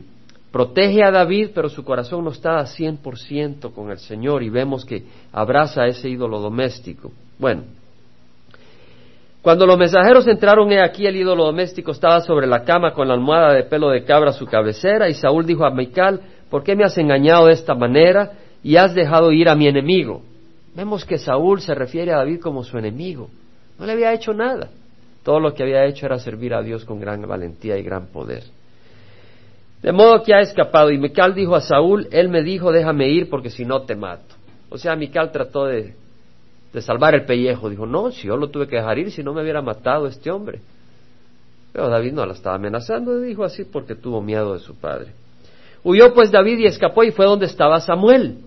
protege 0.50 1.04
a 1.04 1.10
David, 1.10 1.50
pero 1.54 1.68
su 1.68 1.84
corazón 1.84 2.24
no 2.24 2.30
está 2.30 2.58
a 2.58 2.66
cien 2.66 2.96
por 2.96 3.18
ciento 3.18 3.72
con 3.72 3.90
el 3.90 3.98
Señor 3.98 4.42
y 4.42 4.50
vemos 4.50 4.84
que 4.84 5.04
abraza 5.32 5.82
a 5.82 5.86
ese 5.86 6.08
ídolo 6.08 6.40
doméstico. 6.40 7.12
Bueno, 7.38 7.62
cuando 9.42 9.66
los 9.66 9.78
mensajeros 9.78 10.26
entraron, 10.26 10.70
he 10.72 10.82
aquí 10.82 11.06
el 11.06 11.16
ídolo 11.16 11.44
doméstico 11.44 11.92
estaba 11.92 12.20
sobre 12.20 12.46
la 12.46 12.64
cama 12.64 12.92
con 12.92 13.08
la 13.08 13.14
almohada 13.14 13.52
de 13.52 13.64
pelo 13.64 13.90
de 13.90 14.04
cabra 14.04 14.30
a 14.30 14.34
su 14.34 14.46
cabecera 14.46 15.08
y 15.08 15.14
Saúl 15.14 15.46
dijo 15.46 15.64
a 15.64 15.70
Mical, 15.70 16.20
¿por 16.50 16.64
qué 16.64 16.74
me 16.74 16.84
has 16.84 16.98
engañado 16.98 17.46
de 17.46 17.52
esta 17.52 17.74
manera 17.74 18.32
y 18.62 18.76
has 18.76 18.94
dejado 18.94 19.32
ir 19.32 19.48
a 19.48 19.54
mi 19.54 19.68
enemigo? 19.68 20.22
Vemos 20.74 21.04
que 21.04 21.18
Saúl 21.18 21.60
se 21.60 21.74
refiere 21.74 22.12
a 22.12 22.18
David 22.18 22.40
como 22.40 22.64
su 22.64 22.78
enemigo. 22.78 23.30
No 23.78 23.86
le 23.86 23.92
había 23.92 24.12
hecho 24.12 24.32
nada. 24.32 24.68
Todo 25.22 25.40
lo 25.40 25.54
que 25.54 25.62
había 25.62 25.84
hecho 25.84 26.06
era 26.06 26.18
servir 26.18 26.54
a 26.54 26.62
Dios 26.62 26.84
con 26.84 27.00
gran 27.00 27.22
valentía 27.22 27.76
y 27.78 27.82
gran 27.82 28.06
poder. 28.06 28.44
De 29.82 29.92
modo 29.92 30.22
que 30.22 30.34
ha 30.34 30.40
escapado. 30.40 30.90
Y 30.90 30.98
Mical 30.98 31.34
dijo 31.34 31.54
a 31.54 31.60
Saúl, 31.60 32.08
él 32.10 32.28
me 32.28 32.42
dijo, 32.42 32.72
déjame 32.72 33.08
ir 33.08 33.28
porque 33.30 33.50
si 33.50 33.64
no 33.64 33.82
te 33.82 33.94
mato. 33.94 34.34
O 34.70 34.78
sea, 34.78 34.96
Mical 34.96 35.30
trató 35.30 35.66
de, 35.66 35.94
salvar 36.80 37.14
el 37.14 37.24
pellejo. 37.24 37.70
Dijo, 37.70 37.86
no, 37.86 38.10
si 38.10 38.26
yo 38.26 38.36
lo 38.36 38.48
tuve 38.48 38.66
que 38.66 38.76
dejar 38.76 38.98
ir, 38.98 39.10
si 39.10 39.22
no 39.22 39.32
me 39.32 39.42
hubiera 39.42 39.62
matado 39.62 40.06
este 40.06 40.30
hombre. 40.30 40.60
Pero 41.72 41.88
David 41.88 42.12
no 42.12 42.26
la 42.26 42.32
estaba 42.32 42.56
amenazando, 42.56 43.20
dijo 43.20 43.44
así 43.44 43.64
porque 43.64 43.94
tuvo 43.94 44.20
miedo 44.20 44.54
de 44.54 44.60
su 44.60 44.74
padre. 44.74 45.12
Huyó 45.84 46.12
pues 46.12 46.30
David 46.30 46.58
y 46.58 46.66
escapó 46.66 47.04
y 47.04 47.12
fue 47.12 47.26
donde 47.26 47.46
estaba 47.46 47.80
Samuel. 47.80 48.38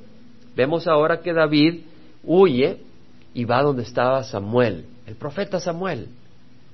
Vemos 0.55 0.87
ahora 0.87 1.21
que 1.21 1.31
David 1.31 1.81
huye 2.23 2.79
y 3.33 3.45
va 3.45 3.63
donde 3.63 3.83
estaba 3.83 4.23
Samuel, 4.23 4.85
el 5.07 5.15
profeta 5.15 5.59
Samuel, 5.59 6.09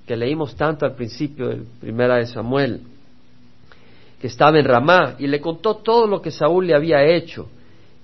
que 0.07 0.17
leímos 0.17 0.55
tanto 0.55 0.85
al 0.85 0.95
principio 0.95 1.49
de 1.49 1.61
primera 1.79 2.15
de 2.15 2.25
Samuel 2.25 2.81
que 4.19 4.27
estaba 4.27 4.57
en 4.57 4.65
Ramá, 4.65 5.15
y 5.19 5.27
le 5.27 5.39
contó 5.39 5.75
todo 5.75 6.07
lo 6.07 6.21
que 6.21 6.31
Saúl 6.31 6.67
le 6.67 6.75
había 6.75 7.03
hecho. 7.03 7.47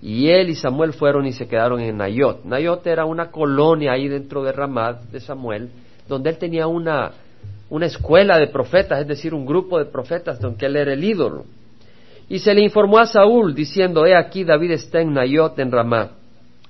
Y 0.02 0.30
él 0.30 0.50
y 0.50 0.56
Samuel 0.56 0.94
fueron 0.94 1.26
y 1.26 1.32
se 1.32 1.48
quedaron 1.48 1.80
en 1.80 1.98
Nayot. 1.98 2.44
Nayot 2.44 2.86
era 2.86 3.06
una 3.06 3.32
colonia 3.32 3.94
ahí 3.94 4.08
dentro 4.08 4.44
de 4.44 4.52
Ramá 4.52 5.00
de 5.12 5.20
Samuel, 5.20 5.70
donde 6.08 6.30
él 6.30 6.38
tenía 6.38 6.68
una, 6.68 7.12
una 7.70 7.86
escuela 7.86 8.38
de 8.38 8.48
profetas, 8.48 9.00
es 9.00 9.08
decir, 9.08 9.34
un 9.34 9.46
grupo 9.46 9.80
de 9.80 9.86
profetas 9.86 10.40
donde 10.40 10.66
él 10.66 10.76
era 10.76 10.94
el 10.94 11.04
ídolo. 11.04 11.46
Y 12.28 12.40
se 12.40 12.54
le 12.54 12.62
informó 12.62 13.00
a 13.00 13.06
Saúl 13.06 13.56
diciendo, 13.56 14.06
he 14.06 14.16
aquí 14.16 14.44
David 14.44 14.72
está 14.72 15.02
en 15.02 15.14
Nayot, 15.14 15.58
en 15.60 15.72
Ramá. 15.72 16.12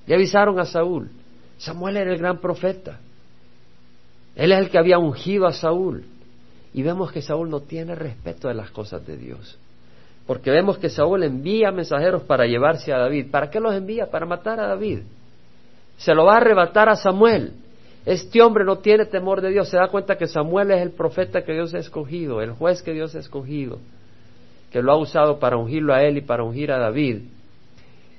Y 0.06 0.14
avisaron 0.14 0.60
a 0.60 0.66
Saúl. 0.66 1.10
Samuel 1.58 1.98
era 1.98 2.12
el 2.12 2.20
gran 2.20 2.40
profeta. 2.40 3.00
Él 4.36 4.52
es 4.52 4.60
el 4.60 4.70
que 4.70 4.78
había 4.78 4.98
ungido 4.98 5.46
a 5.46 5.54
Saúl. 5.54 6.06
Y 6.74 6.82
vemos 6.82 7.12
que 7.12 7.22
Saúl 7.22 7.50
no 7.50 7.62
tiene 7.62 7.96
respeto 7.96 8.48
de 8.48 8.56
las 8.56 8.72
cosas 8.72 9.06
de 9.06 9.18
Dios. 9.18 9.60
Porque 10.26 10.52
vemos 10.52 10.78
que 10.78 10.90
Saúl 10.90 11.24
envía 11.24 11.72
mensajeros 11.72 12.24
para 12.24 12.46
llevarse 12.46 12.94
a 12.94 12.98
David. 12.98 13.30
¿Para 13.30 13.50
qué 13.50 13.60
los 13.60 13.76
envía? 13.76 14.10
Para 14.10 14.26
matar 14.26 14.60
a 14.60 14.68
David. 14.68 15.00
Se 15.98 16.14
lo 16.14 16.26
va 16.26 16.36
a 16.36 16.38
arrebatar 16.38 16.90
a 16.90 16.96
Samuel. 16.96 17.54
Este 18.06 18.42
hombre 18.42 18.66
no 18.66 18.78
tiene 18.78 19.06
temor 19.06 19.42
de 19.42 19.50
Dios. 19.50 19.70
Se 19.70 19.78
da 19.78 19.88
cuenta 19.88 20.18
que 20.18 20.28
Samuel 20.28 20.72
es 20.72 20.82
el 20.82 20.92
profeta 20.92 21.44
que 21.44 21.54
Dios 21.54 21.74
ha 21.74 21.80
escogido, 21.80 22.42
el 22.42 22.52
juez 22.52 22.82
que 22.82 22.94
Dios 22.94 23.16
ha 23.16 23.20
escogido, 23.20 23.80
que 24.72 24.82
lo 24.82 24.94
ha 24.94 24.98
usado 24.98 25.40
para 25.40 25.58
ungirlo 25.58 25.94
a 25.94 26.04
él 26.04 26.18
y 26.18 26.22
para 26.22 26.44
ungir 26.44 26.72
a 26.72 26.80
David. 26.80 27.22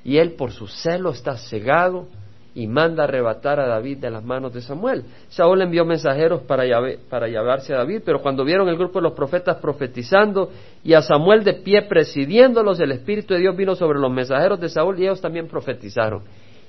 Y 0.05 0.19
él 0.19 0.33
por 0.33 0.53
su 0.53 0.69
celo 0.69 1.11
está 1.11 1.37
cegado 1.37 2.07
y 2.55 2.69
manda 2.69 3.05
arrebatar 3.05 3.59
a 3.59 3.67
David 3.67 3.99
de 3.99 4.11
las 4.11 4.25
manos 4.25 4.55
de 4.55 4.61
Samuel. 4.61 5.05
Saúl 5.29 5.61
envió 5.63 5.85
mensajeros 5.85 6.43
para, 6.43 6.65
para 7.11 7.27
llevarse 7.27 7.75
a 7.75 7.79
David, 7.79 8.03
pero 8.05 8.23
cuando 8.23 8.45
vieron 8.45 8.69
el 8.69 8.77
grupo 8.77 9.01
de 9.01 9.05
los 9.05 9.13
profetas 9.13 9.57
profetizando 9.57 10.51
y 10.85 10.95
a 10.95 11.03
Samuel 11.03 11.43
de 11.43 11.55
pie 11.55 11.83
presidiéndolos, 11.83 12.79
el 12.79 12.93
Espíritu 12.93 13.35
de 13.35 13.41
Dios 13.41 13.57
vino 13.57 13.75
sobre 13.75 13.99
los 13.99 14.13
mensajeros 14.13 14.61
de 14.61 14.69
Saúl 14.69 14.99
y 15.01 15.03
ellos 15.03 15.21
también 15.21 15.49
profetizaron. 15.49 16.23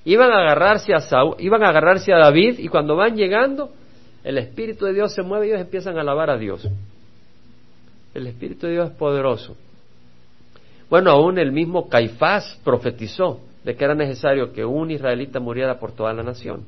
Iban 0.05 0.31
a 0.31 0.39
agarrarse 0.39 0.93
a 0.93 0.99
Saúl, 0.99 1.35
iban 1.39 1.63
a 1.63 1.69
agarrarse 1.69 2.11
a 2.11 2.17
David 2.17 2.55
y 2.57 2.67
cuando 2.67 2.95
van 2.95 3.15
llegando, 3.15 3.69
el 4.23 4.39
Espíritu 4.39 4.85
de 4.85 4.93
Dios 4.93 5.13
se 5.13 5.21
mueve 5.21 5.45
y 5.45 5.49
ellos 5.49 5.61
empiezan 5.61 5.97
a 5.97 6.01
alabar 6.01 6.31
a 6.31 6.37
Dios. 6.37 6.67
El 8.15 8.25
Espíritu 8.25 8.65
de 8.65 8.73
Dios 8.73 8.89
es 8.89 8.95
poderoso. 8.95 9.55
Bueno, 10.89 11.11
aún 11.11 11.37
el 11.37 11.51
mismo 11.51 11.89
Caifás 11.89 12.59
profetizó 12.63 13.39
de 13.65 13.75
que 13.75 13.83
era 13.83 13.95
necesario 13.95 14.53
que 14.53 14.63
un 14.63 14.91
israelita 14.91 15.39
muriera 15.39 15.79
por 15.79 15.91
toda 15.91 16.13
la 16.13 16.21
nación 16.21 16.63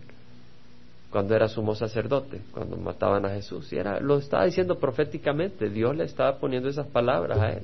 cuando 1.11 1.35
era 1.35 1.47
sumo 1.47 1.73
sacerdote, 1.75 2.41
cuando 2.51 2.75
mataban 2.75 3.25
a 3.25 3.29
Jesús. 3.29 3.71
Y 3.71 3.77
era, 3.77 3.99
lo 3.99 4.17
estaba 4.17 4.45
diciendo 4.45 4.77
proféticamente, 4.77 5.69
Dios 5.69 5.95
le 5.95 6.03
estaba 6.03 6.37
poniendo 6.37 6.67
esas 6.67 6.87
palabras 6.87 7.39
a 7.39 7.49
él, 7.51 7.63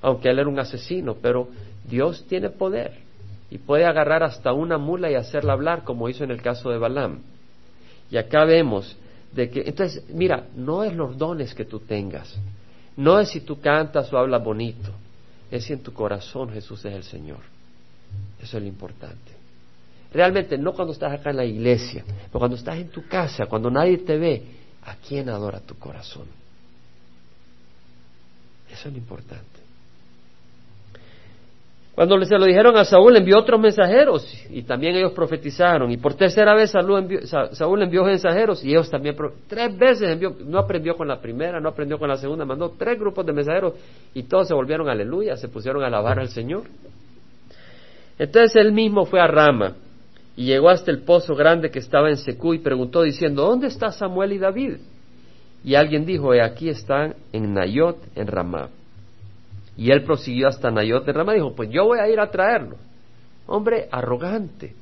aunque 0.00 0.30
él 0.30 0.38
era 0.38 0.48
un 0.48 0.58
asesino, 0.58 1.16
pero 1.20 1.48
Dios 1.84 2.24
tiene 2.28 2.50
poder 2.50 2.92
y 3.50 3.58
puede 3.58 3.84
agarrar 3.84 4.22
hasta 4.22 4.52
una 4.52 4.78
mula 4.78 5.10
y 5.10 5.16
hacerla 5.16 5.52
hablar, 5.52 5.82
como 5.82 6.08
hizo 6.08 6.24
en 6.24 6.30
el 6.30 6.40
caso 6.40 6.70
de 6.70 6.78
Balaam. 6.78 7.18
Y 8.10 8.16
acá 8.16 8.44
vemos 8.44 8.96
de 9.32 9.50
que, 9.50 9.64
entonces, 9.66 10.08
mira, 10.08 10.46
no 10.54 10.84
es 10.84 10.94
los 10.94 11.18
dones 11.18 11.52
que 11.52 11.64
tú 11.64 11.80
tengas, 11.80 12.32
no 12.96 13.18
es 13.18 13.30
si 13.30 13.40
tú 13.40 13.60
cantas 13.60 14.12
o 14.12 14.18
hablas 14.18 14.42
bonito, 14.42 14.90
es 15.50 15.64
si 15.64 15.72
en 15.72 15.82
tu 15.82 15.92
corazón 15.92 16.50
Jesús 16.50 16.84
es 16.84 16.94
el 16.94 17.02
Señor. 17.02 17.53
Eso 18.40 18.56
es 18.56 18.62
lo 18.62 18.68
importante. 18.68 19.32
Realmente 20.12 20.56
no 20.56 20.72
cuando 20.72 20.92
estás 20.92 21.12
acá 21.12 21.30
en 21.30 21.36
la 21.36 21.44
iglesia, 21.44 22.04
pero 22.06 22.38
cuando 22.38 22.56
estás 22.56 22.76
en 22.76 22.88
tu 22.88 23.06
casa, 23.08 23.46
cuando 23.46 23.70
nadie 23.70 23.98
te 23.98 24.16
ve, 24.16 24.42
¿a 24.84 24.94
quién 24.96 25.28
adora 25.28 25.60
tu 25.60 25.74
corazón? 25.76 26.26
Eso 28.70 28.88
es 28.88 28.92
lo 28.92 28.98
importante. 28.98 29.54
Cuando 31.94 32.20
se 32.24 32.36
lo 32.36 32.44
dijeron 32.44 32.76
a 32.76 32.84
Saúl, 32.84 33.16
envió 33.16 33.38
otros 33.38 33.60
mensajeros 33.60 34.28
y 34.50 34.62
también 34.62 34.96
ellos 34.96 35.12
profetizaron. 35.12 35.92
Y 35.92 35.96
por 35.96 36.14
tercera 36.14 36.52
vez 36.52 36.72
Saúl 36.72 36.98
envió, 36.98 37.20
Saúl 37.52 37.82
envió 37.82 38.02
mensajeros 38.02 38.64
y 38.64 38.70
ellos 38.70 38.90
también. 38.90 39.16
Tres 39.46 39.78
veces 39.78 40.18
no 40.44 40.58
aprendió 40.58 40.96
con 40.96 41.06
la 41.06 41.20
primera, 41.20 41.60
no 41.60 41.68
aprendió 41.68 41.96
con 41.96 42.08
la 42.08 42.16
segunda, 42.16 42.44
mandó 42.44 42.72
tres 42.76 42.98
grupos 42.98 43.24
de 43.24 43.32
mensajeros 43.32 43.74
y 44.12 44.24
todos 44.24 44.48
se 44.48 44.54
volvieron 44.54 44.88
aleluya, 44.88 45.36
se 45.36 45.48
pusieron 45.48 45.84
a 45.84 45.86
alabar 45.86 46.18
al 46.18 46.30
Señor. 46.30 46.64
Entonces 48.18 48.56
él 48.56 48.72
mismo 48.72 49.06
fue 49.06 49.20
a 49.20 49.26
Rama 49.26 49.74
y 50.36 50.46
llegó 50.46 50.68
hasta 50.68 50.90
el 50.90 51.02
pozo 51.02 51.34
grande 51.34 51.70
que 51.70 51.78
estaba 51.78 52.10
en 52.10 52.16
Secú 52.16 52.54
y 52.54 52.58
preguntó 52.58 53.02
diciendo, 53.02 53.44
¿dónde 53.44 53.68
está 53.68 53.90
Samuel 53.92 54.32
y 54.32 54.38
David? 54.38 54.76
Y 55.64 55.74
alguien 55.76 56.04
dijo, 56.04 56.32
aquí 56.32 56.68
están 56.68 57.14
en 57.32 57.54
Nayot, 57.54 57.98
en 58.14 58.26
Ramá. 58.26 58.68
Y 59.76 59.90
él 59.90 60.04
prosiguió 60.04 60.48
hasta 60.48 60.70
Nayot, 60.70 61.08
en 61.08 61.14
Ramá, 61.14 61.32
y 61.32 61.36
dijo, 61.36 61.54
pues 61.54 61.70
yo 61.70 61.84
voy 61.84 61.98
a 61.98 62.08
ir 62.08 62.20
a 62.20 62.30
traerlo. 62.30 62.76
Hombre 63.46 63.88
arrogante. 63.90 64.74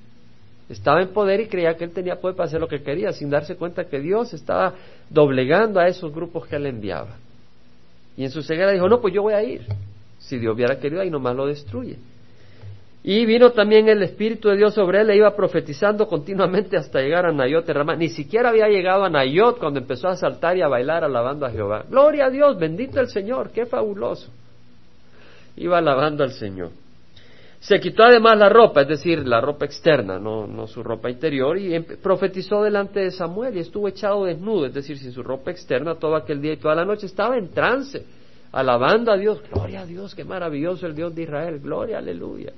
Estaba 0.68 1.02
en 1.02 1.08
poder 1.08 1.40
y 1.40 1.48
creía 1.48 1.76
que 1.76 1.84
él 1.84 1.92
tenía 1.92 2.16
poder 2.16 2.36
para 2.36 2.46
hacer 2.46 2.60
lo 2.60 2.68
que 2.68 2.82
quería, 2.82 3.12
sin 3.12 3.30
darse 3.30 3.56
cuenta 3.56 3.84
que 3.84 4.00
Dios 4.00 4.32
estaba 4.32 4.74
doblegando 5.10 5.80
a 5.80 5.86
esos 5.86 6.12
grupos 6.14 6.46
que 6.46 6.56
él 6.56 6.66
enviaba. 6.66 7.16
Y 8.16 8.24
en 8.24 8.30
su 8.30 8.42
ceguera 8.42 8.72
dijo, 8.72 8.88
no, 8.88 9.00
pues 9.00 9.14
yo 9.14 9.22
voy 9.22 9.34
a 9.34 9.42
ir. 9.42 9.66
Si 10.18 10.38
Dios 10.38 10.54
hubiera 10.54 10.78
querido, 10.78 11.02
ahí 11.02 11.10
nomás 11.10 11.36
lo 11.36 11.46
destruye. 11.46 11.98
Y 13.04 13.26
vino 13.26 13.50
también 13.50 13.88
el 13.88 14.00
Espíritu 14.04 14.48
de 14.48 14.56
Dios 14.56 14.74
sobre 14.74 15.00
él 15.00 15.10
e 15.10 15.16
iba 15.16 15.34
profetizando 15.34 16.06
continuamente 16.06 16.76
hasta 16.76 17.00
llegar 17.00 17.26
a 17.26 17.32
Nayot 17.32 17.68
Ramá. 17.68 17.96
Ni 17.96 18.08
siquiera 18.08 18.50
había 18.50 18.68
llegado 18.68 19.04
a 19.04 19.10
Nayot 19.10 19.58
cuando 19.58 19.80
empezó 19.80 20.06
a 20.06 20.16
saltar 20.16 20.56
y 20.56 20.62
a 20.62 20.68
bailar 20.68 21.02
alabando 21.02 21.44
a 21.44 21.50
Jehová. 21.50 21.84
Gloria 21.88 22.26
a 22.26 22.30
Dios, 22.30 22.56
bendito 22.56 23.00
el 23.00 23.08
Señor, 23.08 23.50
qué 23.50 23.66
fabuloso. 23.66 24.30
Iba 25.56 25.78
alabando 25.78 26.22
al 26.22 26.30
Señor. 26.30 26.70
Se 27.58 27.80
quitó 27.80 28.04
además 28.04 28.38
la 28.38 28.48
ropa, 28.48 28.82
es 28.82 28.88
decir, 28.88 29.26
la 29.26 29.40
ropa 29.40 29.64
externa, 29.64 30.18
no, 30.18 30.46
no 30.46 30.68
su 30.68 30.82
ropa 30.82 31.10
interior, 31.10 31.58
y 31.58 31.78
profetizó 31.80 32.62
delante 32.62 33.00
de 33.00 33.10
Samuel 33.10 33.56
y 33.56 33.60
estuvo 33.60 33.88
echado 33.88 34.24
desnudo, 34.24 34.66
es 34.66 34.74
decir, 34.74 34.98
sin 34.98 35.12
su 35.12 35.22
ropa 35.22 35.50
externa 35.50 35.96
todo 35.96 36.16
aquel 36.16 36.40
día 36.40 36.52
y 36.52 36.56
toda 36.56 36.76
la 36.76 36.84
noche. 36.84 37.06
Estaba 37.06 37.36
en 37.36 37.50
trance, 37.50 38.04
alabando 38.52 39.12
a 39.12 39.16
Dios. 39.16 39.42
Gloria 39.52 39.80
a 39.80 39.86
Dios, 39.86 40.14
qué 40.14 40.24
maravilloso 40.24 40.86
el 40.86 40.94
Dios 40.94 41.12
de 41.14 41.22
Israel. 41.22 41.58
Gloria, 41.60 41.98
aleluya 41.98 42.52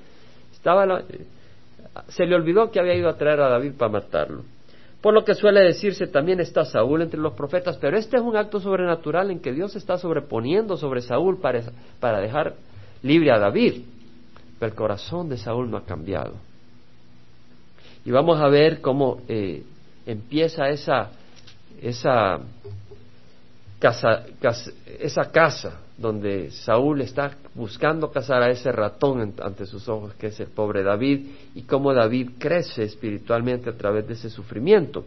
se 2.09 2.27
le 2.27 2.35
olvidó 2.35 2.70
que 2.70 2.81
había 2.81 2.94
ido 2.94 3.09
a 3.09 3.16
traer 3.16 3.40
a 3.40 3.48
David 3.48 3.74
para 3.79 3.92
matarlo. 3.92 4.42
Por 5.00 5.12
lo 5.12 5.24
que 5.24 5.35
suele 5.35 5.61
decirse, 5.61 6.07
también 6.07 6.40
está 6.40 6.64
Saúl 6.64 7.03
entre 7.03 7.20
los 7.20 7.35
profetas, 7.35 7.77
pero 7.77 7.96
este 7.98 8.16
es 8.16 8.22
un 8.22 8.37
acto 8.37 8.59
sobrenatural 8.59 9.31
en 9.31 9.40
que 9.40 9.53
Dios 9.53 9.77
está 9.77 9.98
sobreponiendo 9.98 10.77
sobre 10.79 11.03
Saúl 11.03 11.40
para, 11.40 11.61
para 12.00 12.20
dejar 12.20 12.55
libre 13.03 13.31
a 13.31 13.38
David. 13.38 13.83
Pero 14.59 14.72
el 14.72 14.77
corazón 14.77 15.29
de 15.29 15.37
Saúl 15.37 15.70
no 15.70 15.77
ha 15.77 15.85
cambiado. 15.85 16.33
Y 18.07 18.11
vamos 18.11 18.40
a 18.40 18.48
ver 18.48 18.81
cómo 18.81 19.20
eh, 19.29 19.62
empieza 20.07 20.68
esa, 20.70 21.11
esa, 21.83 22.40
esa 25.00 25.31
casa 25.31 25.84
donde 25.97 26.51
Saúl 26.51 27.01
está 27.03 27.37
buscando 27.55 28.11
cazar 28.11 28.43
a 28.43 28.51
ese 28.51 28.73
ratón 28.73 29.35
ante 29.41 29.67
sus 29.67 29.89
ojos, 29.89 30.15
que 30.15 30.29
es 30.29 30.41
el 30.41 30.49
pobre 30.49 30.83
David, 30.83 31.27
y 31.55 31.63
cómo 31.63 31.95
David 31.95 32.33
crece 32.39 32.83
espiritualmente 32.83 33.71
a 33.71 33.77
través 33.77 34.07
de 34.07 34.15
ese 34.15 34.29
sufrimiento. 34.29 35.05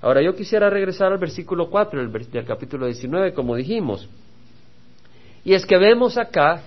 Ahora 0.00 0.22
yo 0.22 0.34
quisiera 0.34 0.70
regresar 0.70 1.12
al 1.12 1.18
versículo 1.18 1.68
4 1.68 2.08
del, 2.08 2.44
capítulo 2.46 2.86
19, 2.86 3.34
como 3.34 3.54
dijimos. 3.54 4.08
Y 5.44 5.52
es 5.52 5.66
que 5.66 5.76
vemos 5.76 6.16
acá 6.16 6.62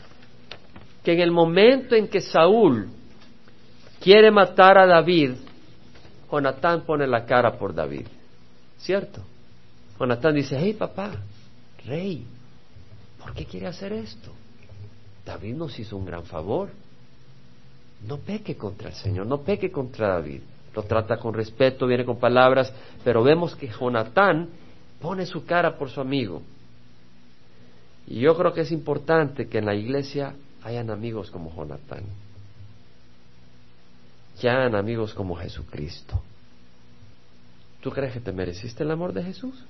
que 1.04 1.14
en 1.14 1.20
el 1.20 1.32
momento 1.32 1.96
en 1.96 2.08
que 2.08 2.22
Saúl 2.22 2.90
quiere 4.00 4.30
matar 4.30 4.78
a 4.78 4.86
David, 4.86 5.32
Jonatán 6.32 6.82
pone 6.82 7.08
la 7.08 7.26
cara 7.26 7.58
por 7.58 7.74
David. 7.74 8.06
¿Cierto? 8.78 9.22
Jonatán 10.00 10.36
dice, 10.36 10.58
hey 10.60 10.76
papá, 10.78 11.16
rey, 11.86 12.26
¿Por 13.24 13.34
qué 13.34 13.46
quiere 13.46 13.68
hacer 13.68 13.94
esto? 13.94 14.32
David 15.26 15.56
nos 15.56 15.80
hizo 15.80 15.96
un 15.96 16.06
gran 16.06 16.26
favor. 16.26 16.70
No 18.06 18.18
peque 18.18 18.58
contra 18.58 18.90
el 18.90 18.96
Señor, 18.96 19.26
no 19.26 19.42
peque 19.42 19.72
contra 19.72 20.10
David. 20.10 20.42
Lo 20.76 20.84
trata 20.84 21.18
con 21.18 21.34
respeto, 21.34 21.88
viene 21.88 22.04
con 22.04 22.20
palabras, 22.20 22.74
pero 23.04 23.24
vemos 23.24 23.56
que 23.56 23.70
Jonatán 23.70 24.50
pone 25.00 25.26
su 25.26 25.46
cara 25.46 25.78
por 25.78 25.90
su 25.90 26.02
amigo. 26.02 26.42
Y 28.08 28.20
yo 28.20 28.36
creo 28.36 28.54
que 28.54 28.62
es 28.62 28.72
importante 28.72 29.48
que 29.48 29.60
en 29.60 29.66
la 29.66 29.76
iglesia 29.76 30.36
hayan 30.64 30.90
amigos 30.90 31.32
como 31.32 31.56
Jonatán, 31.56 32.04
que 34.40 34.50
hayan 34.50 34.76
amigos 34.76 35.14
como 35.14 35.36
Jesucristo. 35.36 36.22
¿Tú 37.82 37.92
crees 37.92 38.14
que 38.14 38.20
te 38.20 38.34
mereciste 38.34 38.84
el 38.84 38.92
amor 38.92 39.14
de 39.14 39.24
Jesús? 39.24 39.64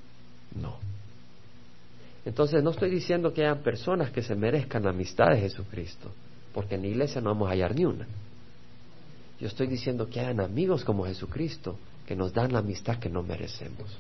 No. 0.60 0.78
Entonces 2.25 2.63
no 2.63 2.71
estoy 2.71 2.89
diciendo 2.89 3.33
que 3.33 3.41
hayan 3.41 3.63
personas 3.63 4.12
que 4.12 4.21
se 4.21 4.36
merezcan 4.36 4.83
la 4.83 4.91
amistad 4.91 5.31
de 5.31 5.41
Jesucristo, 5.41 6.12
porque 6.53 6.75
en 6.75 6.83
la 6.83 6.88
iglesia 6.88 7.21
no 7.21 7.31
vamos 7.31 7.49
a 7.49 7.51
hallar 7.51 7.75
ni 7.75 7.86
una. 7.86 8.07
Yo 9.39 9.47
estoy 9.47 9.67
diciendo 9.67 10.09
que 10.09 10.21
hayan 10.21 10.39
amigos 10.39 10.86
como 10.86 11.05
Jesucristo 11.05 11.77
que 12.07 12.15
nos 12.15 12.33
dan 12.33 12.53
la 12.53 12.59
amistad 12.59 12.97
que 12.97 13.09
no 13.09 13.23
merecemos. 13.23 13.99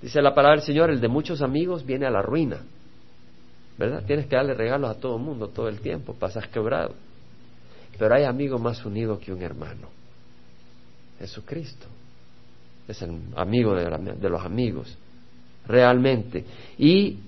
Dice 0.00 0.20
la 0.22 0.34
palabra 0.34 0.58
del 0.58 0.66
Señor, 0.66 0.90
el 0.90 1.00
de 1.00 1.08
muchos 1.08 1.42
amigos 1.42 1.84
viene 1.84 2.06
a 2.06 2.10
la 2.10 2.22
ruina. 2.22 2.60
¿Verdad? 3.76 4.04
Tienes 4.06 4.26
que 4.26 4.36
darle 4.36 4.54
regalos 4.54 4.90
a 4.90 5.00
todo 5.00 5.16
el 5.16 5.22
mundo 5.22 5.48
todo 5.48 5.68
el 5.68 5.80
tiempo, 5.80 6.14
pasas 6.14 6.46
quebrado. 6.48 6.94
Pero 7.98 8.14
hay 8.14 8.24
amigo 8.24 8.58
más 8.58 8.84
unido 8.84 9.18
que 9.18 9.32
un 9.32 9.42
hermano. 9.42 9.88
Jesucristo. 11.18 11.86
Es 12.86 13.00
el 13.02 13.18
amigo 13.34 13.74
de 13.74 14.28
los 14.28 14.44
amigos 14.44 14.96
realmente. 15.66 16.44
Y 16.78 17.18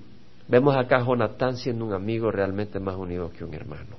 Vemos 0.49 0.77
acá 0.77 0.99
a 0.99 1.05
Jonatán 1.05 1.57
siendo 1.57 1.85
un 1.85 1.93
amigo 1.93 2.31
realmente 2.31 2.79
más 2.79 2.97
unido 2.97 3.31
que 3.33 3.45
un 3.45 3.53
hermano. 3.55 3.97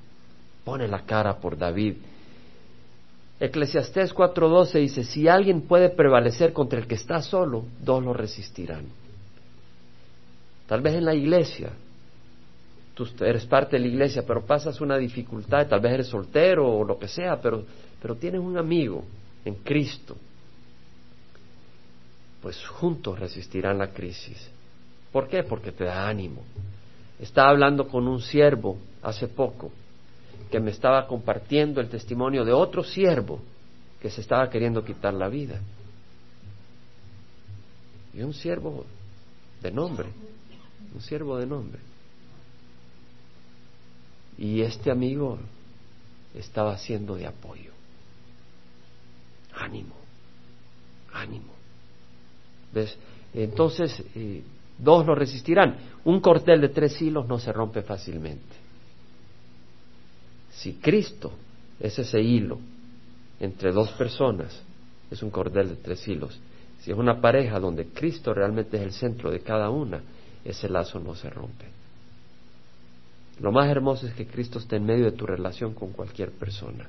Pone 0.64 0.88
la 0.88 1.02
cara 1.02 1.38
por 1.38 1.58
David. 1.58 1.96
Eclesiastés 3.38 4.14
4:12 4.14 4.80
dice, 4.80 5.04
si 5.04 5.28
alguien 5.28 5.62
puede 5.62 5.90
prevalecer 5.90 6.52
contra 6.52 6.78
el 6.78 6.86
que 6.86 6.94
está 6.94 7.20
solo, 7.20 7.66
dos 7.80 8.02
lo 8.02 8.12
resistirán. 8.12 8.86
Tal 10.66 10.80
vez 10.80 10.94
en 10.94 11.04
la 11.04 11.14
iglesia, 11.14 11.70
tú 12.94 13.06
eres 13.20 13.46
parte 13.46 13.76
de 13.76 13.80
la 13.80 13.88
iglesia, 13.88 14.24
pero 14.26 14.44
pasas 14.44 14.80
una 14.80 14.96
dificultad, 14.96 15.68
tal 15.68 15.80
vez 15.80 15.92
eres 15.92 16.08
soltero 16.08 16.66
o 16.66 16.84
lo 16.84 16.98
que 16.98 17.08
sea, 17.08 17.40
pero, 17.40 17.64
pero 18.00 18.16
tienes 18.16 18.40
un 18.40 18.58
amigo 18.58 19.04
en 19.44 19.54
Cristo, 19.56 20.16
pues 22.42 22.64
juntos 22.66 23.18
resistirán 23.18 23.78
la 23.78 23.88
crisis. 23.88 24.50
¿Por 25.12 25.28
qué? 25.28 25.42
Porque 25.42 25.72
te 25.72 25.84
da 25.84 26.08
ánimo. 26.08 26.42
Estaba 27.18 27.50
hablando 27.50 27.88
con 27.88 28.06
un 28.06 28.20
siervo 28.20 28.78
hace 29.02 29.26
poco 29.28 29.72
que 30.50 30.60
me 30.60 30.70
estaba 30.70 31.06
compartiendo 31.06 31.80
el 31.80 31.88
testimonio 31.88 32.44
de 32.44 32.52
otro 32.52 32.84
siervo 32.84 33.40
que 34.00 34.10
se 34.10 34.20
estaba 34.20 34.48
queriendo 34.48 34.84
quitar 34.84 35.12
la 35.14 35.28
vida. 35.28 35.60
Y 38.14 38.22
un 38.22 38.32
siervo 38.32 38.86
de 39.60 39.70
nombre, 39.70 40.08
un 40.94 41.00
siervo 41.00 41.36
de 41.36 41.46
nombre. 41.46 41.80
Y 44.38 44.62
este 44.62 44.90
amigo 44.90 45.38
estaba 46.34 46.72
haciendo 46.72 47.16
de 47.16 47.26
apoyo. 47.26 47.72
Ánimo, 49.54 49.96
ánimo. 51.12 51.57
¿Ves? 52.72 52.96
Entonces, 53.34 54.02
eh, 54.14 54.42
dos 54.78 55.06
lo 55.06 55.14
resistirán. 55.14 55.76
Un 56.04 56.20
cortel 56.20 56.60
de 56.60 56.68
tres 56.68 57.00
hilos 57.00 57.26
no 57.26 57.38
se 57.38 57.52
rompe 57.52 57.82
fácilmente. 57.82 58.56
Si 60.50 60.74
Cristo 60.74 61.32
es 61.78 61.98
ese 61.98 62.20
hilo 62.20 62.58
entre 63.40 63.72
dos 63.72 63.90
personas, 63.92 64.62
es 65.10 65.22
un 65.22 65.30
cordel 65.30 65.68
de 65.68 65.76
tres 65.76 66.06
hilos. 66.08 66.38
Si 66.80 66.90
es 66.90 66.96
una 66.96 67.20
pareja 67.20 67.58
donde 67.58 67.86
Cristo 67.86 68.34
realmente 68.34 68.76
es 68.76 68.82
el 68.82 68.92
centro 68.92 69.30
de 69.30 69.40
cada 69.40 69.70
una, 69.70 70.00
ese 70.44 70.68
lazo 70.68 70.98
no 71.00 71.14
se 71.14 71.28
rompe. 71.30 71.66
Lo 73.40 73.52
más 73.52 73.68
hermoso 73.68 74.06
es 74.06 74.14
que 74.14 74.26
Cristo 74.26 74.58
esté 74.58 74.76
en 74.76 74.86
medio 74.86 75.04
de 75.04 75.12
tu 75.12 75.26
relación 75.26 75.74
con 75.74 75.92
cualquier 75.92 76.32
persona. 76.32 76.88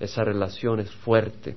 Esa 0.00 0.24
relación 0.24 0.80
es 0.80 0.90
fuerte. 0.90 1.54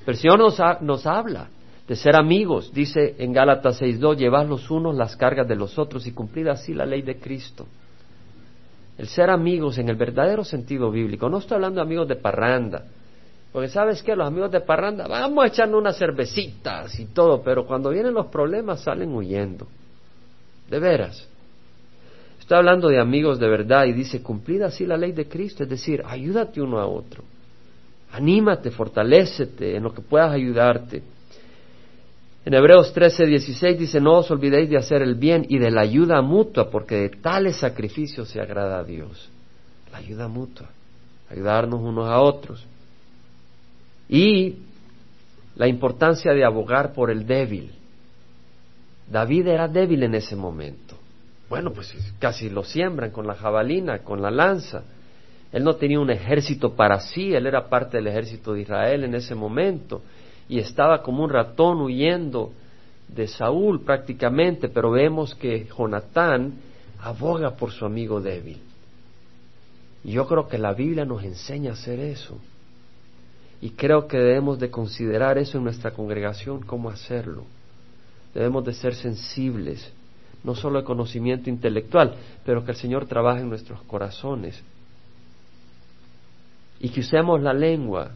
Pero 0.00 0.12
el 0.12 0.16
Señor 0.16 0.38
nos, 0.38 0.58
nos 0.82 1.06
habla 1.06 1.48
de 1.86 1.94
ser 1.94 2.16
amigos, 2.16 2.72
dice 2.72 3.14
en 3.18 3.32
Gálatas 3.32 3.80
6.2, 3.80 4.16
llevad 4.16 4.48
los 4.48 4.70
unos 4.70 4.96
las 4.96 5.16
cargas 5.16 5.46
de 5.46 5.54
los 5.54 5.78
otros 5.78 6.06
y 6.06 6.12
cumplid 6.12 6.48
así 6.48 6.74
la 6.74 6.84
ley 6.84 7.02
de 7.02 7.18
Cristo. 7.18 7.66
El 8.98 9.06
ser 9.08 9.30
amigos 9.30 9.78
en 9.78 9.88
el 9.88 9.96
verdadero 9.96 10.42
sentido 10.42 10.90
bíblico, 10.90 11.28
no 11.28 11.38
estoy 11.38 11.56
hablando 11.56 11.80
de 11.80 11.86
amigos 11.86 12.08
de 12.08 12.16
parranda, 12.16 12.84
porque 13.52 13.68
sabes 13.68 14.02
que 14.02 14.16
los 14.16 14.26
amigos 14.26 14.50
de 14.50 14.60
parranda, 14.60 15.06
vamos 15.06 15.44
a 15.44 15.48
echarnos 15.48 15.80
unas 15.80 15.96
cervecitas 15.96 16.98
y 16.98 17.06
todo, 17.06 17.42
pero 17.42 17.66
cuando 17.66 17.90
vienen 17.90 18.14
los 18.14 18.26
problemas 18.26 18.80
salen 18.80 19.14
huyendo. 19.14 19.68
De 20.68 20.80
veras. 20.80 21.28
Estoy 22.40 22.58
hablando 22.58 22.88
de 22.88 23.00
amigos 23.00 23.38
de 23.38 23.48
verdad 23.48 23.84
y 23.86 23.92
dice, 23.92 24.22
cumplid 24.22 24.62
así 24.62 24.86
la 24.86 24.96
ley 24.96 25.12
de 25.12 25.28
Cristo, 25.28 25.62
es 25.62 25.68
decir, 25.68 26.02
ayúdate 26.04 26.60
uno 26.60 26.78
a 26.78 26.86
otro. 26.86 27.22
Anímate, 28.12 28.70
fortalécete 28.70 29.76
en 29.76 29.84
lo 29.84 29.94
que 29.94 30.00
puedas 30.00 30.32
ayudarte. 30.32 31.02
En 32.46 32.54
Hebreos 32.54 32.92
13, 32.92 33.26
16 33.26 33.76
dice, 33.76 34.00
no 34.00 34.18
os 34.18 34.30
olvidéis 34.30 34.70
de 34.70 34.76
hacer 34.76 35.02
el 35.02 35.16
bien 35.16 35.44
y 35.48 35.58
de 35.58 35.68
la 35.68 35.80
ayuda 35.80 36.22
mutua, 36.22 36.70
porque 36.70 36.94
de 36.94 37.08
tales 37.08 37.56
sacrificios 37.56 38.28
se 38.28 38.40
agrada 38.40 38.78
a 38.78 38.84
Dios. 38.84 39.28
La 39.90 39.98
ayuda 39.98 40.28
mutua, 40.28 40.68
ayudarnos 41.28 41.80
unos 41.80 42.06
a 42.06 42.20
otros. 42.20 42.64
Y 44.08 44.58
la 45.56 45.66
importancia 45.66 46.32
de 46.34 46.44
abogar 46.44 46.92
por 46.92 47.10
el 47.10 47.26
débil. 47.26 47.72
David 49.10 49.48
era 49.48 49.66
débil 49.66 50.04
en 50.04 50.14
ese 50.14 50.36
momento. 50.36 50.94
Bueno, 51.48 51.72
pues 51.72 51.96
casi 52.20 52.48
lo 52.48 52.62
siembran 52.62 53.10
con 53.10 53.26
la 53.26 53.34
jabalina, 53.34 54.04
con 54.04 54.22
la 54.22 54.30
lanza. 54.30 54.84
Él 55.50 55.64
no 55.64 55.74
tenía 55.74 55.98
un 55.98 56.10
ejército 56.10 56.76
para 56.76 57.00
sí, 57.00 57.34
él 57.34 57.48
era 57.48 57.68
parte 57.68 57.96
del 57.96 58.06
ejército 58.06 58.52
de 58.52 58.60
Israel 58.60 59.02
en 59.02 59.16
ese 59.16 59.34
momento 59.34 60.00
y 60.48 60.58
estaba 60.58 61.02
como 61.02 61.24
un 61.24 61.30
ratón 61.30 61.80
huyendo 61.80 62.52
de 63.08 63.26
Saúl 63.26 63.82
prácticamente, 63.82 64.68
pero 64.68 64.90
vemos 64.90 65.34
que 65.34 65.66
Jonatán 65.76 66.54
aboga 67.00 67.56
por 67.56 67.72
su 67.72 67.84
amigo 67.84 68.20
débil. 68.20 68.60
Y 70.04 70.12
yo 70.12 70.26
creo 70.26 70.48
que 70.48 70.58
la 70.58 70.72
Biblia 70.72 71.04
nos 71.04 71.24
enseña 71.24 71.70
a 71.70 71.74
hacer 71.74 71.98
eso. 71.98 72.38
Y 73.60 73.70
creo 73.70 74.06
que 74.06 74.18
debemos 74.18 74.58
de 74.58 74.70
considerar 74.70 75.38
eso 75.38 75.58
en 75.58 75.64
nuestra 75.64 75.92
congregación, 75.92 76.60
cómo 76.60 76.90
hacerlo. 76.90 77.44
Debemos 78.34 78.64
de 78.64 78.74
ser 78.74 78.94
sensibles, 78.94 79.92
no 80.44 80.54
solo 80.54 80.78
de 80.78 80.84
conocimiento 80.84 81.48
intelectual, 81.48 82.14
pero 82.44 82.64
que 82.64 82.72
el 82.72 82.76
Señor 82.76 83.06
trabaje 83.06 83.40
en 83.40 83.48
nuestros 83.48 83.82
corazones. 83.82 84.62
Y 86.78 86.90
que 86.90 87.00
usemos 87.00 87.42
la 87.42 87.54
lengua 87.54 88.10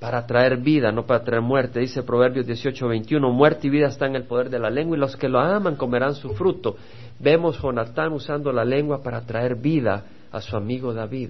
para 0.00 0.26
traer 0.26 0.56
vida, 0.56 0.90
no 0.90 1.04
para 1.04 1.22
traer 1.22 1.42
muerte. 1.42 1.78
Dice 1.78 2.02
Proverbios 2.02 2.46
18, 2.46 2.88
21, 2.88 3.30
muerte 3.30 3.66
y 3.66 3.70
vida 3.70 3.88
están 3.88 4.10
en 4.10 4.16
el 4.16 4.24
poder 4.24 4.48
de 4.48 4.58
la 4.58 4.70
lengua 4.70 4.96
y 4.96 5.00
los 5.00 5.14
que 5.14 5.28
lo 5.28 5.38
aman 5.38 5.76
comerán 5.76 6.14
su 6.14 6.30
fruto. 6.30 6.76
Vemos 7.18 7.60
Jonatán 7.60 8.12
usando 8.12 8.50
la 8.50 8.64
lengua 8.64 9.02
para 9.02 9.20
traer 9.20 9.56
vida 9.56 10.04
a 10.32 10.40
su 10.40 10.56
amigo 10.56 10.94
David, 10.94 11.28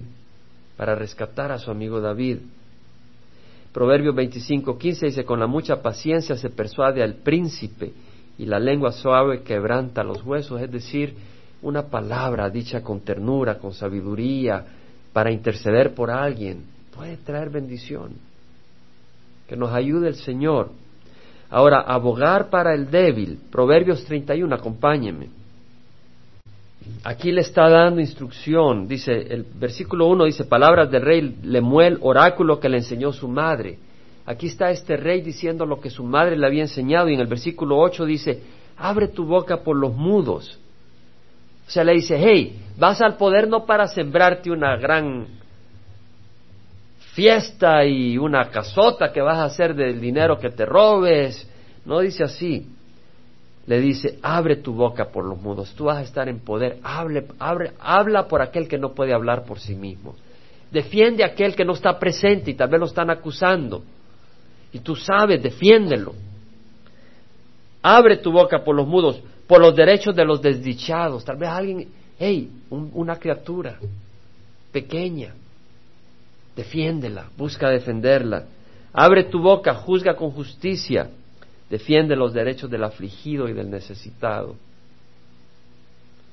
para 0.77 0.95
rescatar 0.95 1.51
a 1.51 1.59
su 1.59 1.69
amigo 1.69 1.99
David. 1.99 2.37
Proverbios 3.73 4.15
25, 4.15 4.77
15 4.77 5.05
dice, 5.07 5.25
con 5.25 5.39
la 5.39 5.47
mucha 5.47 5.81
paciencia 5.81 6.37
se 6.37 6.49
persuade 6.49 7.03
al 7.03 7.15
príncipe 7.15 7.91
y 8.37 8.45
la 8.45 8.59
lengua 8.59 8.93
suave 8.93 9.41
quebranta 9.41 10.01
los 10.01 10.23
huesos, 10.23 10.61
es 10.61 10.71
decir, 10.71 11.13
una 11.61 11.83
palabra 11.83 12.49
dicha 12.49 12.81
con 12.81 13.01
ternura, 13.01 13.59
con 13.59 13.73
sabiduría, 13.73 14.65
para 15.11 15.29
interceder 15.29 15.93
por 15.93 16.09
alguien, 16.09 16.63
puede 16.95 17.17
traer 17.17 17.49
bendición 17.49 18.30
que 19.51 19.57
nos 19.57 19.73
ayude 19.73 20.07
el 20.07 20.15
Señor. 20.15 20.69
Ahora, 21.49 21.81
abogar 21.81 22.49
para 22.49 22.73
el 22.73 22.89
débil, 22.89 23.37
Proverbios 23.51 24.05
31, 24.05 24.55
acompáñenme. 24.55 25.27
Aquí 27.03 27.33
le 27.33 27.41
está 27.41 27.67
dando 27.67 27.99
instrucción, 27.99 28.87
dice 28.87 29.11
el 29.11 29.45
versículo 29.55 30.07
1 30.07 30.23
dice, 30.23 30.45
palabras 30.45 30.89
del 30.89 31.01
rey 31.01 31.35
Lemuel, 31.43 31.97
oráculo 31.99 32.61
que 32.61 32.69
le 32.69 32.77
enseñó 32.77 33.11
su 33.11 33.27
madre. 33.27 33.77
Aquí 34.25 34.47
está 34.47 34.71
este 34.71 34.95
rey 34.95 35.19
diciendo 35.19 35.65
lo 35.65 35.81
que 35.81 35.89
su 35.89 36.05
madre 36.05 36.37
le 36.37 36.47
había 36.47 36.61
enseñado 36.61 37.09
y 37.09 37.15
en 37.15 37.19
el 37.19 37.27
versículo 37.27 37.77
8 37.77 38.05
dice, 38.05 38.41
abre 38.77 39.09
tu 39.09 39.25
boca 39.25 39.63
por 39.63 39.75
los 39.75 39.93
mudos. 39.93 40.57
O 41.67 41.69
sea, 41.69 41.83
le 41.83 41.91
dice, 41.91 42.15
hey, 42.17 42.57
vas 42.79 43.01
al 43.01 43.17
poder 43.17 43.49
no 43.49 43.65
para 43.65 43.87
sembrarte 43.87 44.49
una 44.49 44.77
gran 44.77 45.40
fiesta 47.13 47.85
y 47.85 48.17
una 48.17 48.49
casota 48.49 49.11
que 49.11 49.21
vas 49.21 49.37
a 49.37 49.45
hacer 49.45 49.75
del 49.75 49.99
dinero 49.99 50.39
que 50.39 50.49
te 50.49 50.65
robes. 50.65 51.47
No 51.85 51.99
dice 51.99 52.23
así. 52.23 52.67
Le 53.67 53.79
dice, 53.79 54.17
abre 54.21 54.57
tu 54.57 54.73
boca 54.73 55.09
por 55.09 55.23
los 55.23 55.39
mudos, 55.39 55.73
tú 55.75 55.85
vas 55.85 55.97
a 55.97 56.01
estar 56.01 56.27
en 56.27 56.39
poder, 56.39 56.79
Hable, 56.81 57.27
habla 57.79 58.27
por 58.27 58.41
aquel 58.41 58.67
que 58.67 58.79
no 58.79 58.93
puede 58.93 59.13
hablar 59.13 59.45
por 59.45 59.59
sí 59.59 59.75
mismo. 59.75 60.15
Defiende 60.71 61.23
a 61.23 61.27
aquel 61.27 61.55
que 61.55 61.63
no 61.63 61.73
está 61.73 61.99
presente 61.99 62.51
y 62.51 62.53
tal 62.55 62.69
vez 62.69 62.79
lo 62.79 62.87
están 62.87 63.09
acusando. 63.11 63.83
Y 64.73 64.79
tú 64.79 64.95
sabes, 64.95 65.43
defiéndelo. 65.43 66.15
Abre 67.83 68.17
tu 68.17 68.31
boca 68.31 68.63
por 68.63 68.75
los 68.75 68.87
mudos, 68.87 69.21
por 69.47 69.61
los 69.61 69.75
derechos 69.75 70.15
de 70.15 70.25
los 70.25 70.41
desdichados. 70.41 71.23
Tal 71.23 71.37
vez 71.37 71.49
alguien, 71.49 71.87
hey, 72.17 72.49
una 72.69 73.17
criatura 73.17 73.77
pequeña, 74.71 75.33
Defiéndela, 76.55 77.29
busca 77.37 77.69
defenderla. 77.69 78.45
Abre 78.93 79.25
tu 79.25 79.39
boca, 79.39 79.73
juzga 79.73 80.15
con 80.15 80.31
justicia. 80.31 81.09
Defiende 81.69 82.15
los 82.15 82.33
derechos 82.33 82.69
del 82.69 82.83
afligido 82.83 83.47
y 83.47 83.53
del 83.53 83.69
necesitado. 83.69 84.55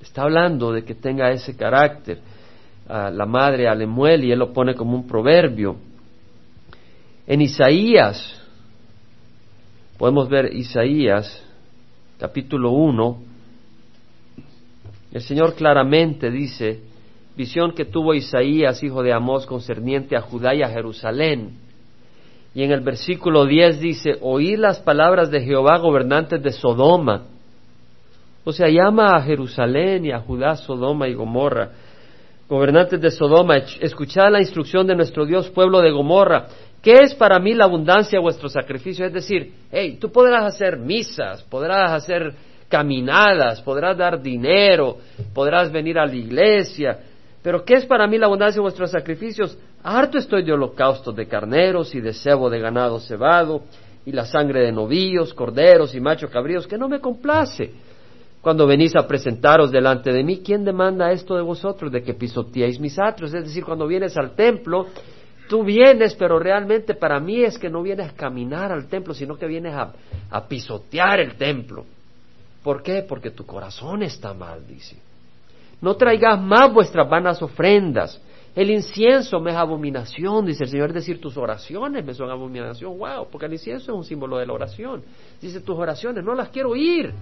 Está 0.00 0.22
hablando 0.22 0.72
de 0.72 0.84
que 0.84 0.94
tenga 0.94 1.30
ese 1.30 1.56
carácter. 1.56 2.18
la 2.88 3.26
madre 3.26 3.68
Alemuel 3.68 4.24
y 4.24 4.32
él 4.32 4.38
lo 4.38 4.52
pone 4.52 4.74
como 4.74 4.96
un 4.96 5.06
proverbio. 5.06 5.76
En 7.26 7.42
Isaías, 7.42 8.40
podemos 9.98 10.28
ver 10.28 10.54
Isaías, 10.54 11.44
capítulo 12.18 12.70
1, 12.70 13.22
el 15.12 15.22
Señor 15.22 15.54
claramente 15.54 16.30
dice, 16.30 16.80
visión 17.38 17.72
que 17.72 17.84
tuvo 17.84 18.14
Isaías, 18.14 18.82
hijo 18.82 19.00
de 19.04 19.12
Amós, 19.12 19.46
concerniente 19.46 20.16
a 20.16 20.20
Judá 20.20 20.56
y 20.56 20.62
a 20.62 20.68
Jerusalén. 20.68 21.52
Y 22.52 22.64
en 22.64 22.72
el 22.72 22.80
versículo 22.80 23.46
10 23.46 23.80
dice, 23.80 24.18
oíd 24.20 24.58
las 24.58 24.80
palabras 24.80 25.30
de 25.30 25.40
Jehová, 25.40 25.78
gobernantes 25.78 26.42
de 26.42 26.50
Sodoma. 26.50 27.22
O 28.42 28.52
sea, 28.52 28.68
llama 28.68 29.14
a 29.14 29.22
Jerusalén 29.22 30.04
y 30.04 30.10
a 30.10 30.18
Judá, 30.18 30.56
Sodoma 30.56 31.06
y 31.06 31.14
Gomorra. 31.14 31.70
Gobernantes 32.48 33.00
de 33.00 33.10
Sodoma, 33.12 33.58
escuchad 33.58 34.32
la 34.32 34.40
instrucción 34.40 34.84
de 34.88 34.96
nuestro 34.96 35.24
Dios, 35.24 35.48
pueblo 35.50 35.80
de 35.80 35.92
Gomorra. 35.92 36.46
¿Qué 36.82 36.94
es 37.04 37.14
para 37.14 37.38
mí 37.38 37.54
la 37.54 37.66
abundancia 37.66 38.18
de 38.18 38.22
vuestro 38.22 38.48
sacrificio? 38.48 39.06
Es 39.06 39.12
decir, 39.12 39.52
hey, 39.70 39.98
tú 40.00 40.10
podrás 40.10 40.42
hacer 40.42 40.76
misas, 40.76 41.42
podrás 41.44 41.92
hacer 41.92 42.32
caminadas, 42.68 43.62
podrás 43.62 43.96
dar 43.96 44.20
dinero, 44.20 44.96
podrás 45.32 45.70
venir 45.70 45.98
a 45.98 46.06
la 46.06 46.16
iglesia, 46.16 46.98
pero 47.48 47.64
¿qué 47.64 47.76
es 47.76 47.86
para 47.86 48.06
mí 48.06 48.18
la 48.18 48.26
abundancia 48.26 48.58
de 48.58 48.60
vuestros 48.60 48.90
sacrificios? 48.90 49.56
Harto 49.82 50.18
estoy 50.18 50.42
de 50.42 50.52
holocaustos 50.52 51.16
de 51.16 51.26
carneros 51.26 51.94
y 51.94 52.00
de 52.02 52.12
cebo 52.12 52.50
de 52.50 52.60
ganado 52.60 53.00
cebado 53.00 53.62
y 54.04 54.12
la 54.12 54.26
sangre 54.26 54.60
de 54.60 54.70
novillos, 54.70 55.32
corderos 55.32 55.94
y 55.94 56.00
machos 56.00 56.28
cabríos, 56.30 56.66
que 56.66 56.76
no 56.76 56.90
me 56.90 57.00
complace. 57.00 57.72
Cuando 58.42 58.66
venís 58.66 58.94
a 58.96 59.06
presentaros 59.06 59.70
delante 59.70 60.12
de 60.12 60.22
mí, 60.22 60.42
¿quién 60.44 60.62
demanda 60.62 61.10
esto 61.10 61.36
de 61.36 61.40
vosotros, 61.40 61.90
de 61.90 62.02
que 62.02 62.12
pisoteéis 62.12 62.78
mis 62.78 62.98
atrios? 62.98 63.32
Es 63.32 63.44
decir, 63.44 63.64
cuando 63.64 63.86
vienes 63.86 64.14
al 64.18 64.32
templo, 64.32 64.88
tú 65.48 65.64
vienes, 65.64 66.14
pero 66.16 66.38
realmente 66.38 66.92
para 66.96 67.18
mí 67.18 67.44
es 67.44 67.58
que 67.58 67.70
no 67.70 67.82
vienes 67.82 68.10
a 68.10 68.14
caminar 68.14 68.72
al 68.72 68.88
templo, 68.88 69.14
sino 69.14 69.38
que 69.38 69.46
vienes 69.46 69.72
a, 69.72 69.94
a 70.28 70.46
pisotear 70.46 71.20
el 71.20 71.36
templo. 71.36 71.86
¿Por 72.62 72.82
qué? 72.82 73.06
Porque 73.08 73.30
tu 73.30 73.46
corazón 73.46 74.02
está 74.02 74.34
mal, 74.34 74.66
dice. 74.66 75.07
No 75.80 75.94
traigas 75.96 76.40
más 76.40 76.72
vuestras 76.72 77.08
vanas 77.08 77.40
ofrendas. 77.42 78.20
El 78.54 78.70
incienso 78.70 79.38
me 79.38 79.52
es 79.52 79.56
abominación, 79.56 80.44
dice 80.44 80.64
el 80.64 80.70
Señor, 80.70 80.88
es 80.88 80.94
decir, 80.94 81.20
tus 81.20 81.36
oraciones 81.36 82.04
me 82.04 82.12
son 82.14 82.28
abominación. 82.30 82.98
Wow, 82.98 83.28
porque 83.30 83.46
el 83.46 83.52
incienso 83.52 83.92
es 83.92 83.96
un 83.96 84.04
símbolo 84.04 84.38
de 84.38 84.46
la 84.46 84.52
oración. 84.52 85.04
Dice, 85.40 85.60
tus 85.60 85.78
oraciones 85.78 86.24
no 86.24 86.34
las 86.34 86.48
quiero 86.48 86.70
oír. 86.70 87.12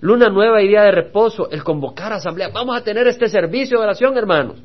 Luna 0.00 0.28
nueva 0.28 0.60
y 0.60 0.68
día 0.68 0.82
de 0.82 0.90
reposo, 0.90 1.48
el 1.50 1.64
convocar 1.64 2.12
asamblea. 2.12 2.50
Vamos 2.52 2.76
a 2.76 2.84
tener 2.84 3.06
este 3.06 3.28
servicio 3.28 3.78
de 3.78 3.84
oración, 3.84 4.14
hermanos. 4.18 4.56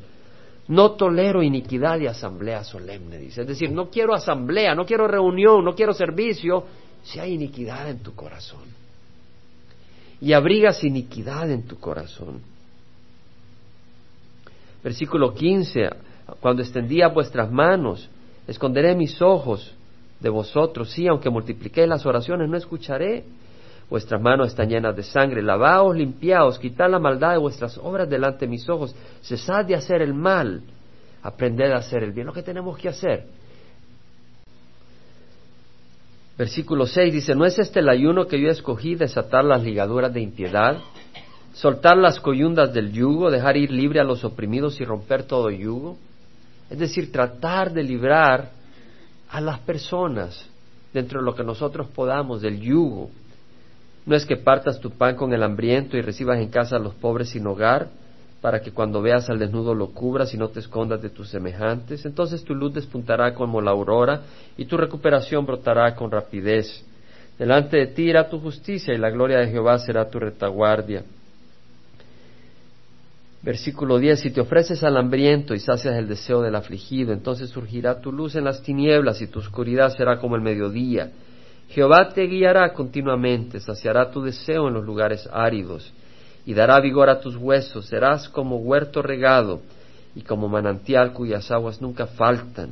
No 0.67 0.91
tolero 0.91 1.41
iniquidad 1.41 1.99
y 1.99 2.07
asamblea 2.07 2.65
solemne, 2.65 3.17
dice. 3.17 3.41
Es 3.41 3.47
decir, 3.47 3.71
no 3.71 3.89
quiero 3.89 4.13
asamblea, 4.13 4.75
no 4.75 4.85
quiero 4.85 5.07
reunión, 5.07 5.63
no 5.63 5.73
quiero 5.73 5.93
servicio 5.93 6.65
si 7.03 7.19
hay 7.19 7.33
iniquidad 7.33 7.89
en 7.89 7.99
tu 7.99 8.13
corazón 8.13 8.80
y 10.21 10.33
abrigas 10.33 10.83
iniquidad 10.83 11.49
en 11.49 11.63
tu 11.63 11.79
corazón. 11.79 12.41
Versículo 14.83 15.33
15, 15.33 15.89
cuando 16.39 16.61
extendía 16.61 17.07
vuestras 17.07 17.51
manos, 17.51 18.07
esconderé 18.47 18.95
mis 18.95 19.19
ojos 19.21 19.75
de 20.19 20.29
vosotros, 20.29 20.91
sí, 20.91 21.07
aunque 21.07 21.29
multipliqué 21.29 21.87
las 21.87 22.05
oraciones, 22.05 22.47
no 22.47 22.55
escucharé. 22.55 23.25
Vuestras 23.89 24.21
manos 24.21 24.49
están 24.49 24.69
llenas 24.69 24.95
de 24.95 25.03
sangre, 25.03 25.41
lavaos, 25.41 25.95
limpiaos, 25.95 26.57
quitad 26.59 26.89
la 26.89 26.99
maldad 26.99 27.33
de 27.33 27.39
vuestras 27.39 27.77
obras 27.77 28.09
delante 28.09 28.45
de 28.45 28.47
mis 28.47 28.69
ojos, 28.69 28.95
cesad 29.21 29.65
de 29.65 29.75
hacer 29.75 30.01
el 30.01 30.13
mal, 30.13 30.61
aprended 31.21 31.71
a 31.71 31.77
hacer 31.77 32.03
el 32.03 32.13
bien. 32.13 32.27
Lo 32.27 32.33
que 32.33 32.43
tenemos 32.43 32.77
que 32.77 32.87
hacer 32.87 33.25
Versículo 36.41 36.87
6 36.87 37.13
dice, 37.13 37.35
¿no 37.35 37.45
es 37.45 37.59
este 37.59 37.81
el 37.81 37.89
ayuno 37.89 38.25
que 38.25 38.41
yo 38.41 38.49
escogí, 38.49 38.95
desatar 38.95 39.45
las 39.45 39.61
ligaduras 39.61 40.11
de 40.11 40.21
impiedad, 40.21 40.79
soltar 41.53 41.95
las 41.97 42.19
coyundas 42.19 42.73
del 42.73 42.91
yugo, 42.91 43.29
dejar 43.29 43.57
ir 43.57 43.69
libre 43.69 43.99
a 43.99 44.03
los 44.03 44.23
oprimidos 44.23 44.81
y 44.81 44.83
romper 44.83 45.21
todo 45.21 45.51
yugo? 45.51 45.99
Es 46.71 46.79
decir, 46.79 47.11
tratar 47.11 47.71
de 47.71 47.83
librar 47.83 48.53
a 49.29 49.39
las 49.39 49.59
personas 49.59 50.43
dentro 50.91 51.19
de 51.19 51.25
lo 51.27 51.35
que 51.35 51.43
nosotros 51.43 51.85
podamos 51.93 52.41
del 52.41 52.59
yugo. 52.59 53.11
No 54.07 54.15
es 54.15 54.25
que 54.25 54.35
partas 54.35 54.79
tu 54.79 54.89
pan 54.89 55.15
con 55.15 55.31
el 55.33 55.43
hambriento 55.43 55.95
y 55.95 56.01
recibas 56.01 56.39
en 56.39 56.49
casa 56.49 56.77
a 56.77 56.79
los 56.79 56.95
pobres 56.95 57.29
sin 57.29 57.45
hogar, 57.45 57.89
para 58.41 58.59
que 58.59 58.71
cuando 58.71 59.01
veas 59.01 59.29
al 59.29 59.37
desnudo 59.37 59.75
lo 59.75 59.91
cubras 59.91 60.33
y 60.33 60.37
no 60.37 60.49
te 60.49 60.59
escondas 60.59 61.01
de 61.01 61.11
tus 61.11 61.29
semejantes. 61.29 62.05
Entonces 62.05 62.43
tu 62.43 62.55
luz 62.55 62.73
despuntará 62.73 63.35
como 63.35 63.61
la 63.61 63.71
aurora 63.71 64.21
y 64.57 64.65
tu 64.65 64.77
recuperación 64.77 65.45
brotará 65.45 65.95
con 65.95 66.09
rapidez. 66.09 66.83
Delante 67.37 67.77
de 67.77 67.87
ti 67.87 68.03
irá 68.03 68.27
tu 68.27 68.39
justicia 68.39 68.93
y 68.93 68.97
la 68.97 69.11
gloria 69.11 69.37
de 69.39 69.51
Jehová 69.51 69.77
será 69.77 70.09
tu 70.09 70.19
retaguardia. 70.19 71.03
Versículo 73.43 73.97
10, 73.97 74.19
si 74.19 74.31
te 74.31 74.41
ofreces 74.41 74.83
al 74.83 74.97
hambriento 74.97 75.55
y 75.55 75.59
sacias 75.59 75.95
el 75.95 76.07
deseo 76.07 76.41
del 76.41 76.55
afligido, 76.55 77.11
entonces 77.13 77.49
surgirá 77.49 77.99
tu 77.99 78.11
luz 78.11 78.35
en 78.35 78.43
las 78.43 78.61
tinieblas 78.61 79.21
y 79.21 79.27
tu 79.27 79.39
oscuridad 79.39 79.95
será 79.95 80.19
como 80.19 80.35
el 80.35 80.41
mediodía. 80.41 81.11
Jehová 81.69 82.09
te 82.09 82.23
guiará 82.27 82.73
continuamente, 82.73 83.59
saciará 83.59 84.11
tu 84.11 84.21
deseo 84.21 84.67
en 84.67 84.75
los 84.75 84.85
lugares 84.85 85.27
áridos 85.31 85.91
y 86.45 86.53
dará 86.53 86.79
vigor 86.79 87.09
a 87.09 87.19
tus 87.19 87.35
huesos, 87.35 87.85
serás 87.85 88.27
como 88.29 88.57
huerto 88.57 89.01
regado 89.01 89.61
y 90.15 90.21
como 90.21 90.47
manantial 90.47 91.13
cuyas 91.13 91.51
aguas 91.51 91.81
nunca 91.81 92.07
faltan. 92.07 92.71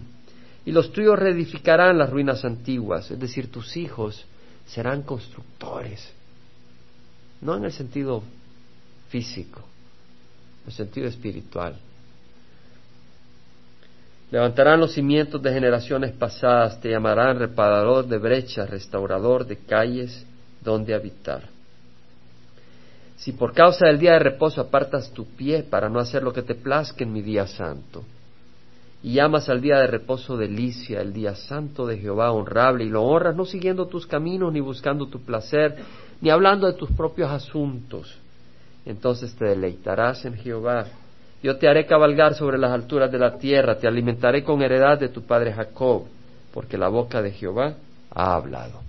Y 0.65 0.71
los 0.71 0.91
tuyos 0.91 1.17
reedificarán 1.17 1.97
las 1.97 2.09
ruinas 2.09 2.43
antiguas, 2.43 3.09
es 3.11 3.19
decir, 3.19 3.51
tus 3.51 3.77
hijos 3.77 4.25
serán 4.67 5.03
constructores, 5.03 6.11
no 7.41 7.55
en 7.55 7.65
el 7.65 7.71
sentido 7.71 8.23
físico, 9.09 9.59
en 10.63 10.67
el 10.67 10.73
sentido 10.73 11.07
espiritual. 11.07 11.75
Levantarán 14.31 14.79
los 14.79 14.93
cimientos 14.93 15.41
de 15.41 15.51
generaciones 15.51 16.11
pasadas, 16.11 16.79
te 16.79 16.89
llamarán 16.89 17.39
reparador 17.39 18.07
de 18.07 18.19
brechas, 18.19 18.69
restaurador 18.69 19.45
de 19.47 19.57
calles 19.57 20.23
donde 20.61 20.93
habitar. 20.93 21.58
Si 23.19 23.33
por 23.33 23.53
causa 23.53 23.85
del 23.85 23.99
día 23.99 24.13
de 24.13 24.19
reposo 24.19 24.61
apartas 24.61 25.11
tu 25.11 25.25
pie 25.25 25.63
para 25.63 25.89
no 25.89 25.99
hacer 25.99 26.23
lo 26.23 26.31
que 26.31 26.41
te 26.41 26.55
plazca 26.55 27.03
en 27.03 27.11
mi 27.11 27.21
día 27.21 27.47
santo, 27.47 28.03
y 29.03 29.13
llamas 29.13 29.49
al 29.49 29.59
día 29.61 29.77
de 29.77 29.87
reposo 29.87 30.37
delicia, 30.37 31.01
el 31.01 31.11
día 31.11 31.35
santo 31.35 31.85
de 31.85 31.97
Jehová 31.97 32.31
honrable, 32.31 32.85
y 32.85 32.89
lo 32.89 33.03
honras 33.03 33.35
no 33.35 33.43
siguiendo 33.43 33.87
tus 33.87 34.07
caminos, 34.07 34.53
ni 34.53 34.61
buscando 34.61 35.07
tu 35.07 35.19
placer, 35.19 35.77
ni 36.21 36.29
hablando 36.29 36.65
de 36.65 36.73
tus 36.73 36.91
propios 36.91 37.29
asuntos, 37.29 38.17
entonces 38.85 39.35
te 39.35 39.45
deleitarás 39.45 40.23
en 40.23 40.35
Jehová. 40.35 40.85
Yo 41.43 41.57
te 41.57 41.67
haré 41.67 41.85
cabalgar 41.85 42.35
sobre 42.35 42.57
las 42.57 42.71
alturas 42.71 43.11
de 43.11 43.19
la 43.19 43.37
tierra, 43.37 43.77
te 43.77 43.87
alimentaré 43.87 44.45
con 44.45 44.61
heredad 44.61 44.97
de 44.97 45.09
tu 45.09 45.23
padre 45.23 45.51
Jacob, 45.51 46.05
porque 46.53 46.77
la 46.77 46.87
boca 46.87 47.21
de 47.21 47.31
Jehová 47.31 47.75
ha 48.11 48.35
hablado. 48.35 48.88